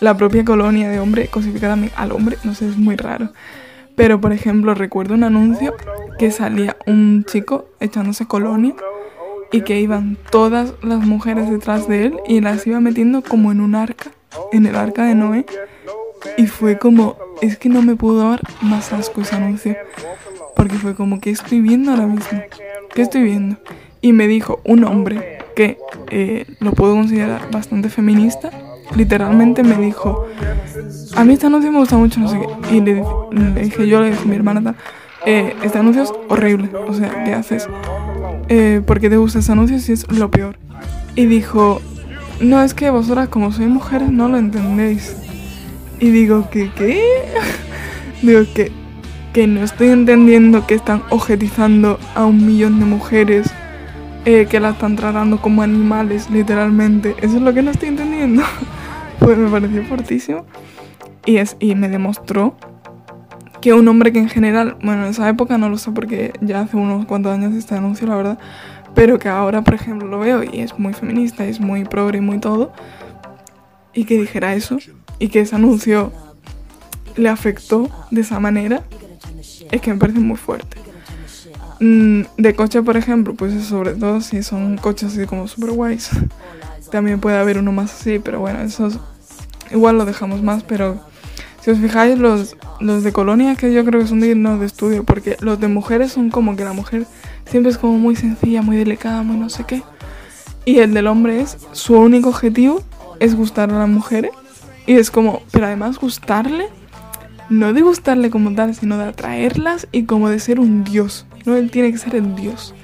la 0.00 0.16
propia 0.16 0.44
colonia 0.44 0.88
de 0.88 1.00
hombre 1.00 1.28
cosifica 1.28 1.68
también 1.68 1.92
al 1.96 2.12
hombre, 2.12 2.38
no 2.44 2.54
sé, 2.54 2.68
es 2.68 2.76
muy 2.76 2.96
raro. 2.96 3.32
Pero 3.96 4.20
por 4.20 4.32
ejemplo, 4.32 4.74
recuerdo 4.74 5.14
un 5.14 5.24
anuncio 5.24 5.74
que 6.18 6.30
salía 6.30 6.76
un 6.86 7.24
chico 7.24 7.66
echándose 7.80 8.26
colonia 8.26 8.74
y 9.50 9.62
que 9.62 9.80
iban 9.80 10.16
todas 10.30 10.74
las 10.82 11.00
mujeres 11.00 11.50
detrás 11.50 11.86
de 11.86 12.06
él 12.06 12.16
y 12.26 12.40
las 12.40 12.66
iba 12.66 12.80
metiendo 12.80 13.22
como 13.22 13.52
en 13.52 13.60
un 13.60 13.74
arca, 13.74 14.10
en 14.50 14.66
el 14.66 14.76
arca 14.76 15.04
de 15.04 15.14
Noé. 15.14 15.44
Y 16.38 16.46
fue 16.46 16.78
como, 16.78 17.16
es 17.42 17.58
que 17.58 17.68
no 17.68 17.82
me 17.82 17.96
pudo 17.96 18.30
dar 18.30 18.40
más 18.62 18.92
asco 18.92 19.20
ese 19.20 19.36
anuncio. 19.36 19.76
Porque 20.56 20.76
fue 20.76 20.94
como, 20.94 21.20
que 21.20 21.30
estoy 21.30 21.60
viendo 21.60 21.90
ahora 21.90 22.06
mismo? 22.06 22.40
¿Qué 22.94 23.02
estoy 23.02 23.22
viendo? 23.22 23.56
Y 24.00 24.12
me 24.12 24.26
dijo 24.26 24.60
un 24.64 24.84
hombre 24.84 25.38
que 25.54 25.78
eh, 26.10 26.46
lo 26.60 26.72
puedo 26.72 26.94
considerar 26.94 27.50
bastante 27.50 27.88
feminista, 27.88 28.50
literalmente 28.94 29.62
me 29.62 29.76
dijo, 29.76 30.26
a 31.16 31.24
mí 31.24 31.34
este 31.34 31.46
anuncio 31.46 31.72
me 31.72 31.78
gusta 31.78 31.96
mucho, 31.96 32.20
no 32.20 32.28
sé 32.28 32.40
qué. 32.40 32.76
Y 32.76 32.80
le, 32.80 33.04
le 33.30 33.62
dije, 33.62 33.86
yo 33.86 34.00
le 34.00 34.10
dije 34.10 34.22
a 34.22 34.26
mi 34.26 34.36
hermana 34.36 34.74
eh, 35.24 35.54
este 35.62 35.78
anuncio 35.78 36.02
es 36.02 36.12
horrible, 36.28 36.70
o 36.88 36.94
sea, 36.94 37.24
¿qué 37.24 37.32
haces? 37.32 37.68
Eh, 38.48 38.82
¿Por 38.84 39.00
qué 39.00 39.08
te 39.08 39.16
gusta 39.16 39.38
este 39.38 39.52
anuncio 39.52 39.78
si 39.78 39.92
es 39.92 40.10
lo 40.10 40.30
peor? 40.30 40.56
Y 41.14 41.26
dijo, 41.26 41.80
no, 42.40 42.62
es 42.62 42.74
que 42.74 42.90
vosotras 42.90 43.28
como 43.28 43.52
sois 43.52 43.68
mujeres 43.68 44.10
no 44.10 44.28
lo 44.28 44.36
entendéis. 44.36 45.16
Y 46.00 46.10
digo, 46.10 46.48
¿qué? 46.50 46.70
¿Qué? 46.76 47.00
digo, 48.22 48.42
que 48.54 48.72
que 49.32 49.46
no 49.46 49.62
estoy 49.62 49.88
entendiendo 49.88 50.66
que 50.66 50.74
están 50.74 51.02
objetizando 51.08 51.98
a 52.14 52.26
un 52.26 52.44
millón 52.46 52.78
de 52.80 52.84
mujeres 52.84 53.50
eh, 54.24 54.46
que 54.48 54.60
la 54.60 54.70
están 54.70 54.94
tratando 54.96 55.40
como 55.40 55.62
animales, 55.62 56.28
literalmente. 56.30 57.16
Eso 57.22 57.36
es 57.36 57.42
lo 57.42 57.54
que 57.54 57.62
no 57.62 57.70
estoy 57.70 57.88
entendiendo. 57.88 58.42
pues 59.22 59.38
me 59.38 59.48
pareció 59.48 59.84
fortísimo. 59.84 60.44
Y, 61.24 61.36
es, 61.36 61.56
y 61.60 61.74
me 61.74 61.88
demostró 61.88 62.56
que 63.60 63.72
un 63.72 63.86
hombre 63.86 64.12
que 64.12 64.18
en 64.18 64.28
general, 64.28 64.76
bueno, 64.82 65.04
en 65.04 65.10
esa 65.10 65.28
época 65.28 65.56
no 65.56 65.68
lo 65.68 65.78
sé 65.78 65.92
porque 65.92 66.32
ya 66.40 66.60
hace 66.60 66.76
unos 66.76 67.06
cuantos 67.06 67.32
años 67.32 67.54
este 67.54 67.76
anuncio, 67.76 68.08
la 68.08 68.16
verdad, 68.16 68.38
pero 68.94 69.18
que 69.18 69.28
ahora, 69.28 69.62
por 69.62 69.74
ejemplo, 69.74 70.08
lo 70.08 70.18
veo 70.18 70.42
y 70.42 70.60
es 70.60 70.78
muy 70.78 70.92
feminista, 70.92 71.44
es 71.44 71.60
muy 71.60 71.84
progre 71.84 72.18
y 72.18 72.20
muy 72.20 72.38
todo, 72.38 72.72
y 73.94 74.04
que 74.04 74.18
dijera 74.18 74.54
eso, 74.54 74.78
y 75.20 75.28
que 75.28 75.40
ese 75.40 75.54
anuncio 75.54 76.12
le 77.16 77.28
afectó 77.28 77.88
de 78.10 78.22
esa 78.22 78.40
manera, 78.40 78.82
es 79.70 79.80
que 79.80 79.92
me 79.92 79.98
parece 79.98 80.18
muy 80.18 80.36
fuerte. 80.36 80.76
Mm, 81.78 82.22
de 82.36 82.54
coche, 82.54 82.82
por 82.82 82.96
ejemplo, 82.96 83.34
pues 83.34 83.64
sobre 83.64 83.94
todo 83.94 84.20
si 84.20 84.42
son 84.42 84.76
coches 84.76 85.12
así 85.12 85.26
como 85.26 85.48
super 85.48 85.70
guays. 85.70 86.10
También 86.90 87.20
puede 87.20 87.38
haber 87.38 87.58
uno 87.58 87.72
más 87.72 87.92
así, 87.92 88.18
pero 88.18 88.38
bueno, 88.38 88.60
esos 88.60 88.98
igual 89.72 89.98
lo 89.98 90.04
dejamos 90.04 90.42
más, 90.42 90.62
pero 90.62 91.00
si 91.60 91.70
os 91.70 91.78
fijáis, 91.78 92.18
los, 92.18 92.56
los 92.80 93.04
de 93.04 93.12
colonia 93.12 93.54
que 93.54 93.72
yo 93.72 93.84
creo 93.84 94.00
que 94.00 94.06
son 94.08 94.20
dignos 94.20 94.58
de 94.58 94.66
estudio, 94.66 95.04
porque 95.04 95.36
los 95.40 95.60
de 95.60 95.68
mujeres 95.68 96.12
son 96.12 96.30
como 96.30 96.56
que 96.56 96.64
la 96.64 96.72
mujer 96.72 97.06
siempre 97.46 97.70
es 97.70 97.78
como 97.78 97.98
muy 97.98 98.16
sencilla, 98.16 98.62
muy 98.62 98.76
delicada, 98.76 99.22
muy 99.22 99.36
no 99.36 99.48
sé 99.48 99.64
qué. 99.64 99.82
Y 100.64 100.78
el 100.78 100.94
del 100.94 101.06
hombre 101.06 101.40
es, 101.40 101.56
su 101.72 101.94
único 101.94 102.28
objetivo 102.28 102.82
es 103.20 103.34
gustar 103.34 103.70
a 103.70 103.78
las 103.78 103.88
mujeres. 103.88 104.32
Y 104.86 104.94
es 104.94 105.10
como, 105.10 105.42
pero 105.52 105.66
además 105.66 105.98
gustarle, 105.98 106.68
no 107.48 107.72
de 107.72 107.82
gustarle 107.82 108.30
como 108.30 108.52
tal, 108.54 108.74
sino 108.74 108.98
de 108.98 109.04
atraerlas 109.04 109.86
y 109.92 110.04
como 110.04 110.28
de 110.28 110.40
ser 110.40 110.58
un 110.58 110.82
dios. 110.82 111.26
No, 111.44 111.56
él 111.56 111.70
tiene 111.70 111.92
que 111.92 111.98
ser 111.98 112.16
el 112.16 112.34
dios. 112.34 112.74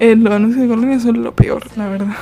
Eh, 0.00 0.16
los 0.16 0.32
anuncios 0.32 0.62
de 0.62 0.68
colonia 0.68 1.00
son 1.00 1.22
lo 1.22 1.34
peor, 1.34 1.66
la 1.76 1.88
verdad. 1.88 2.16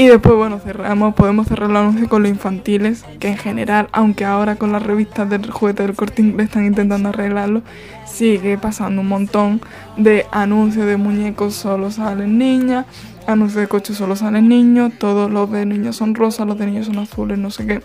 Y 0.00 0.06
después, 0.06 0.36
bueno, 0.36 0.60
cerramos, 0.60 1.12
podemos 1.16 1.48
cerrar 1.48 1.70
los 1.70 1.80
anuncios 1.80 2.06
con 2.06 2.22
los 2.22 2.30
infantiles, 2.30 3.04
que 3.18 3.30
en 3.30 3.36
general, 3.36 3.88
aunque 3.90 4.24
ahora 4.24 4.54
con 4.54 4.70
las 4.70 4.80
revistas 4.80 5.28
del 5.28 5.50
juguete 5.50 5.82
del 5.82 5.96
corte 5.96 6.22
inglés 6.22 6.46
están 6.46 6.66
intentando 6.66 7.08
arreglarlo, 7.08 7.62
sigue 8.06 8.56
pasando 8.58 9.00
un 9.00 9.08
montón 9.08 9.60
de 9.96 10.24
anuncios 10.30 10.86
de 10.86 10.96
muñecos 10.96 11.54
solo 11.54 11.90
salen 11.90 12.38
niñas, 12.38 12.86
anuncios 13.26 13.60
de 13.60 13.66
coches 13.66 13.96
solo 13.96 14.14
salen 14.14 14.48
niños, 14.48 14.92
todos 15.00 15.32
los 15.32 15.50
de 15.50 15.66
niños 15.66 15.96
son 15.96 16.14
rosas, 16.14 16.46
los 16.46 16.56
de 16.60 16.66
niños 16.66 16.86
son 16.86 17.00
azules, 17.00 17.36
no 17.36 17.50
sé 17.50 17.66
qué. 17.66 17.82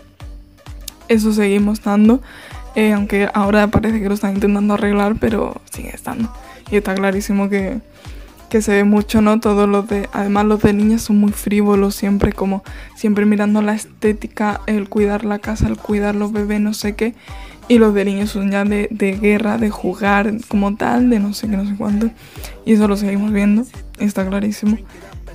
Eso 1.08 1.32
seguimos 1.32 1.82
dando, 1.82 2.22
eh, 2.76 2.92
aunque 2.92 3.28
ahora 3.34 3.66
parece 3.66 4.00
que 4.00 4.06
lo 4.06 4.14
están 4.14 4.36
intentando 4.36 4.74
arreglar, 4.74 5.16
pero 5.18 5.60
sigue 5.72 5.90
estando. 5.92 6.32
Y 6.70 6.76
está 6.76 6.94
clarísimo 6.94 7.48
que 7.48 7.80
que 8.54 8.62
se 8.62 8.70
ve 8.70 8.84
mucho, 8.84 9.20
¿no? 9.20 9.40
Todos 9.40 9.68
los 9.68 9.88
de, 9.88 10.08
además 10.12 10.44
los 10.44 10.62
de 10.62 10.72
niñas 10.72 11.02
son 11.02 11.18
muy 11.18 11.32
frívolos, 11.32 11.96
siempre 11.96 12.32
como, 12.32 12.62
siempre 12.94 13.26
mirando 13.26 13.62
la 13.62 13.74
estética, 13.74 14.60
el 14.68 14.88
cuidar 14.88 15.24
la 15.24 15.40
casa, 15.40 15.66
el 15.66 15.76
cuidar 15.76 16.14
los 16.14 16.30
bebés, 16.30 16.60
no 16.60 16.72
sé 16.72 16.94
qué. 16.94 17.16
Y 17.66 17.78
los 17.78 17.92
de 17.94 18.04
niños 18.04 18.30
son 18.30 18.52
ya 18.52 18.64
de, 18.64 18.86
de 18.92 19.16
guerra, 19.16 19.58
de 19.58 19.70
jugar 19.70 20.34
como 20.46 20.76
tal, 20.76 21.10
de 21.10 21.18
no 21.18 21.34
sé 21.34 21.48
qué, 21.48 21.56
no 21.56 21.66
sé 21.66 21.74
cuánto. 21.74 22.10
Y 22.64 22.74
eso 22.74 22.86
lo 22.86 22.96
seguimos 22.96 23.32
viendo, 23.32 23.64
está 23.98 24.24
clarísimo. 24.24 24.78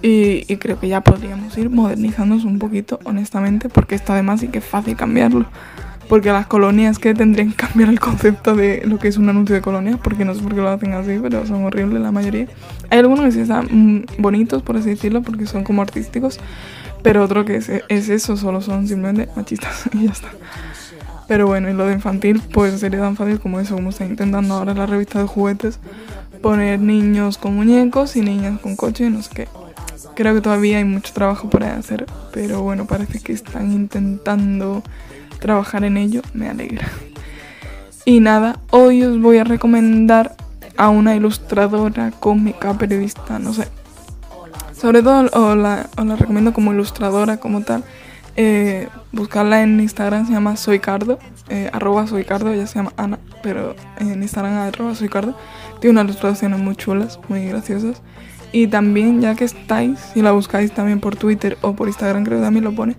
Y, 0.01 0.45
y, 0.47 0.55
creo 0.55 0.79
que 0.79 0.88
ya 0.88 1.01
podríamos 1.01 1.58
ir 1.58 1.69
modernizándose 1.69 2.47
un 2.47 2.58
poquito, 2.58 3.01
honestamente, 3.03 3.67
porque 3.67 3.95
esto 3.95 4.13
además 4.13 4.39
sí 4.39 4.47
que 4.47 4.60
es 4.60 4.65
fácil 4.65 4.95
cambiarlo 4.95 5.45
porque 6.10 6.32
las 6.32 6.48
colonias 6.48 6.98
que 6.98 7.13
tendrían 7.13 7.52
que 7.52 7.56
cambiar 7.56 7.89
el 7.89 8.00
concepto 8.00 8.56
de 8.56 8.82
lo 8.86 8.98
que 8.98 9.08
es 9.08 9.17
un 9.17 9.30
anuncio 9.30 9.54
de 9.54 9.62
colonias, 9.62 10.00
porque 10.04 10.26
no 10.26 10.34
sé 10.34 10.41
por 10.41 10.56
qué 10.56 10.62
lo 10.62 10.69
hacen 10.69 10.91
así, 10.93 11.19
pero 11.22 11.45
son 11.45 11.63
horribles 11.63 12.02
la 12.02 12.12
mayoría. 12.12 12.48
Hay 12.89 13.00
algunos 13.00 13.26
que 13.26 13.32
sí 13.32 13.41
están 13.41 13.67
mm, 13.69 14.06
bonitos, 14.17 14.63
por 14.63 14.76
así 14.76 14.89
decirlo, 14.89 15.22
porque 15.22 15.45
son 15.45 15.63
como 15.63 15.84
artísticos, 15.84 16.39
pero 17.04 17.24
otro 17.24 17.45
que 17.45 17.58
es, 17.58 17.69
es 17.69 18.10
eso, 18.10 18.36
solo 18.38 18.60
son 18.60 18.88
simplemente 18.88 19.32
machistas 19.36 19.84
y 19.93 20.06
ya 20.06 20.12
está. 20.12 20.30
Pero 21.28 21.45
bueno, 21.45 21.69
y 21.69 21.74
lo 21.74 21.86
de 21.86 21.93
infantil, 21.93 22.41
pues 22.52 22.80
sería 22.80 23.02
tan 23.02 23.15
fácil 23.15 23.39
como 23.39 23.60
eso, 23.60 23.76
como 23.76 23.91
está 23.91 24.04
intentando 24.04 24.56
ahora 24.56 24.74
la 24.74 24.88
revista 24.88 25.19
de 25.19 25.28
juguetes, 25.28 25.80
poner 26.41 26.80
niños 26.80 27.38
con 27.38 27.56
muñecos 27.56 28.15
y 28.15 28.22
niñas 28.22 28.60
con 28.60 28.76
coches 28.76 29.08
y 29.08 29.12
no 29.12 29.22
sé 29.22 29.30
qué. 29.36 29.48
Creo 30.15 30.34
que 30.34 30.41
todavía 30.41 30.80
hay 30.80 30.86
mucho 30.86 31.13
trabajo 31.13 31.48
por 31.48 31.63
hacer, 31.63 32.08
pero 32.34 32.63
bueno, 32.63 32.88
parece 32.88 33.19
que 33.19 33.32
están 33.32 33.72
intentando 33.72 34.82
trabajar 35.39 35.84
en 35.84 35.97
ello 35.97 36.21
me 36.34 36.49
alegra. 36.49 36.88
Y 38.06 38.19
nada, 38.19 38.60
hoy 38.71 39.04
os 39.04 39.19
voy 39.21 39.38
a 39.38 39.43
recomendar 39.43 40.36
a 40.78 40.89
una 40.89 41.15
ilustradora, 41.15 42.12
cómica, 42.12 42.73
periodista, 42.78 43.38
no 43.38 43.54
sé. 43.54 43.67
Sobre 44.73 45.04
todo 45.04 45.30
os 45.32 45.58
la, 45.58 45.89
recomiendo 46.17 46.54
como 46.54 46.73
ilustradora, 46.73 47.38
como 47.38 47.62
tal. 47.62 47.84
Eh, 48.38 48.88
buscarla 49.12 49.62
en 49.62 49.80
Instagram, 49.82 50.25
se 50.25 50.32
llama 50.32 50.56
Soycardo, 50.56 51.19
eh, 51.49 51.69
arroba 51.73 52.08
Soycardo, 52.08 52.54
ella 52.54 52.65
se 52.65 52.75
llama 52.75 52.93
Ana, 52.95 53.19
pero 53.43 53.75
en 53.97 54.21
Instagram 54.23 54.54
arroba 54.54 54.95
Soycardo. 54.95 55.36
Tiene 55.82 55.91
unas 55.91 56.06
ilustraciones 56.06 56.60
muy 56.60 56.75
chulas, 56.75 57.19
muy 57.28 57.45
graciosas. 57.45 58.02
Y 58.52 58.67
también, 58.67 59.21
ya 59.21 59.36
que 59.36 59.43
estáis, 59.43 59.99
si 60.13 60.21
la 60.21 60.32
buscáis 60.32 60.71
también 60.71 60.99
por 60.99 61.15
Twitter 61.15 61.58
o 61.62 61.73
por 61.73 61.88
Instagram, 61.88 62.23
creo 62.23 62.39
que 62.39 62.45
también 62.45 62.63
lo 62.63 62.73
pone, 62.73 62.95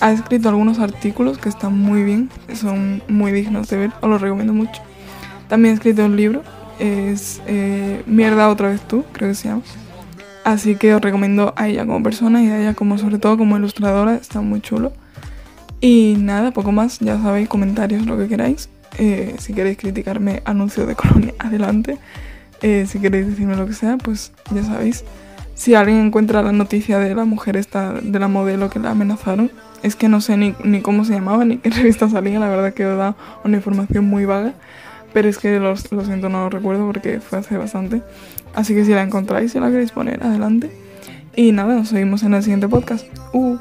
ha 0.00 0.12
escrito 0.12 0.48
algunos 0.48 0.78
artículos 0.78 1.38
que 1.38 1.48
están 1.48 1.78
muy 1.78 2.02
bien, 2.02 2.30
son 2.54 3.02
muy 3.08 3.32
dignos 3.32 3.68
de 3.68 3.76
ver, 3.76 3.90
os 4.00 4.08
los 4.08 4.20
recomiendo 4.20 4.52
mucho. 4.52 4.82
También 5.48 5.72
ha 5.72 5.76
escrito 5.76 6.04
un 6.04 6.16
libro, 6.16 6.42
es 6.78 7.40
eh, 7.46 8.02
Mierda 8.06 8.48
otra 8.48 8.68
vez 8.68 8.80
tú, 8.80 9.04
creo 9.12 9.28
que 9.28 9.34
se 9.34 9.48
llama. 9.48 9.62
Así 10.44 10.74
que 10.74 10.94
os 10.94 11.00
recomiendo 11.00 11.54
a 11.56 11.68
ella 11.68 11.86
como 11.86 12.02
persona 12.02 12.42
y 12.42 12.48
a 12.48 12.60
ella 12.60 12.74
como 12.74 12.98
sobre 12.98 13.18
todo 13.18 13.38
como 13.38 13.56
ilustradora, 13.56 14.14
está 14.14 14.40
muy 14.40 14.60
chulo. 14.60 14.92
Y 15.80 16.16
nada, 16.18 16.52
poco 16.52 16.72
más, 16.72 16.98
ya 17.00 17.20
sabéis, 17.20 17.48
comentarios, 17.48 18.06
lo 18.06 18.16
que 18.16 18.28
queráis. 18.28 18.68
Eh, 18.98 19.36
si 19.38 19.52
queréis 19.52 19.78
criticarme, 19.78 20.42
anuncio 20.44 20.86
de 20.86 20.94
colonia, 20.94 21.34
adelante. 21.38 21.98
Eh, 22.60 22.86
si 22.88 23.00
queréis 23.00 23.26
decirme 23.26 23.56
lo 23.56 23.66
que 23.66 23.72
sea, 23.72 23.96
pues 23.98 24.32
ya 24.54 24.62
sabéis. 24.62 25.04
Si 25.62 25.76
alguien 25.76 26.06
encuentra 26.06 26.42
la 26.42 26.50
noticia 26.50 26.98
de 26.98 27.14
la 27.14 27.24
mujer 27.24 27.56
esta, 27.56 27.92
de 27.92 28.18
la 28.18 28.26
modelo 28.26 28.68
que 28.68 28.80
la 28.80 28.90
amenazaron, 28.90 29.48
es 29.84 29.94
que 29.94 30.08
no 30.08 30.20
sé 30.20 30.36
ni, 30.36 30.56
ni 30.64 30.80
cómo 30.80 31.04
se 31.04 31.12
llamaba 31.12 31.44
ni 31.44 31.58
qué 31.58 31.70
revista 31.70 32.08
salía, 32.08 32.40
la 32.40 32.48
verdad 32.48 32.74
que 32.74 32.82
da 32.82 33.14
una 33.44 33.58
información 33.58 34.06
muy 34.06 34.24
vaga, 34.24 34.54
pero 35.12 35.28
es 35.28 35.38
que 35.38 35.60
lo, 35.60 35.76
siento, 35.76 36.28
no 36.28 36.40
lo 36.40 36.50
recuerdo 36.50 36.84
porque 36.84 37.20
fue 37.20 37.38
hace 37.38 37.56
bastante. 37.58 38.02
Así 38.56 38.74
que 38.74 38.84
si 38.84 38.90
la 38.90 39.04
encontráis, 39.04 39.52
si 39.52 39.60
la 39.60 39.70
queréis 39.70 39.92
poner, 39.92 40.24
adelante. 40.24 40.68
Y 41.36 41.52
nada, 41.52 41.76
nos 41.76 41.90
seguimos 41.90 42.24
en 42.24 42.34
el 42.34 42.42
siguiente 42.42 42.66
podcast. 42.66 43.06
Uh. 43.32 43.56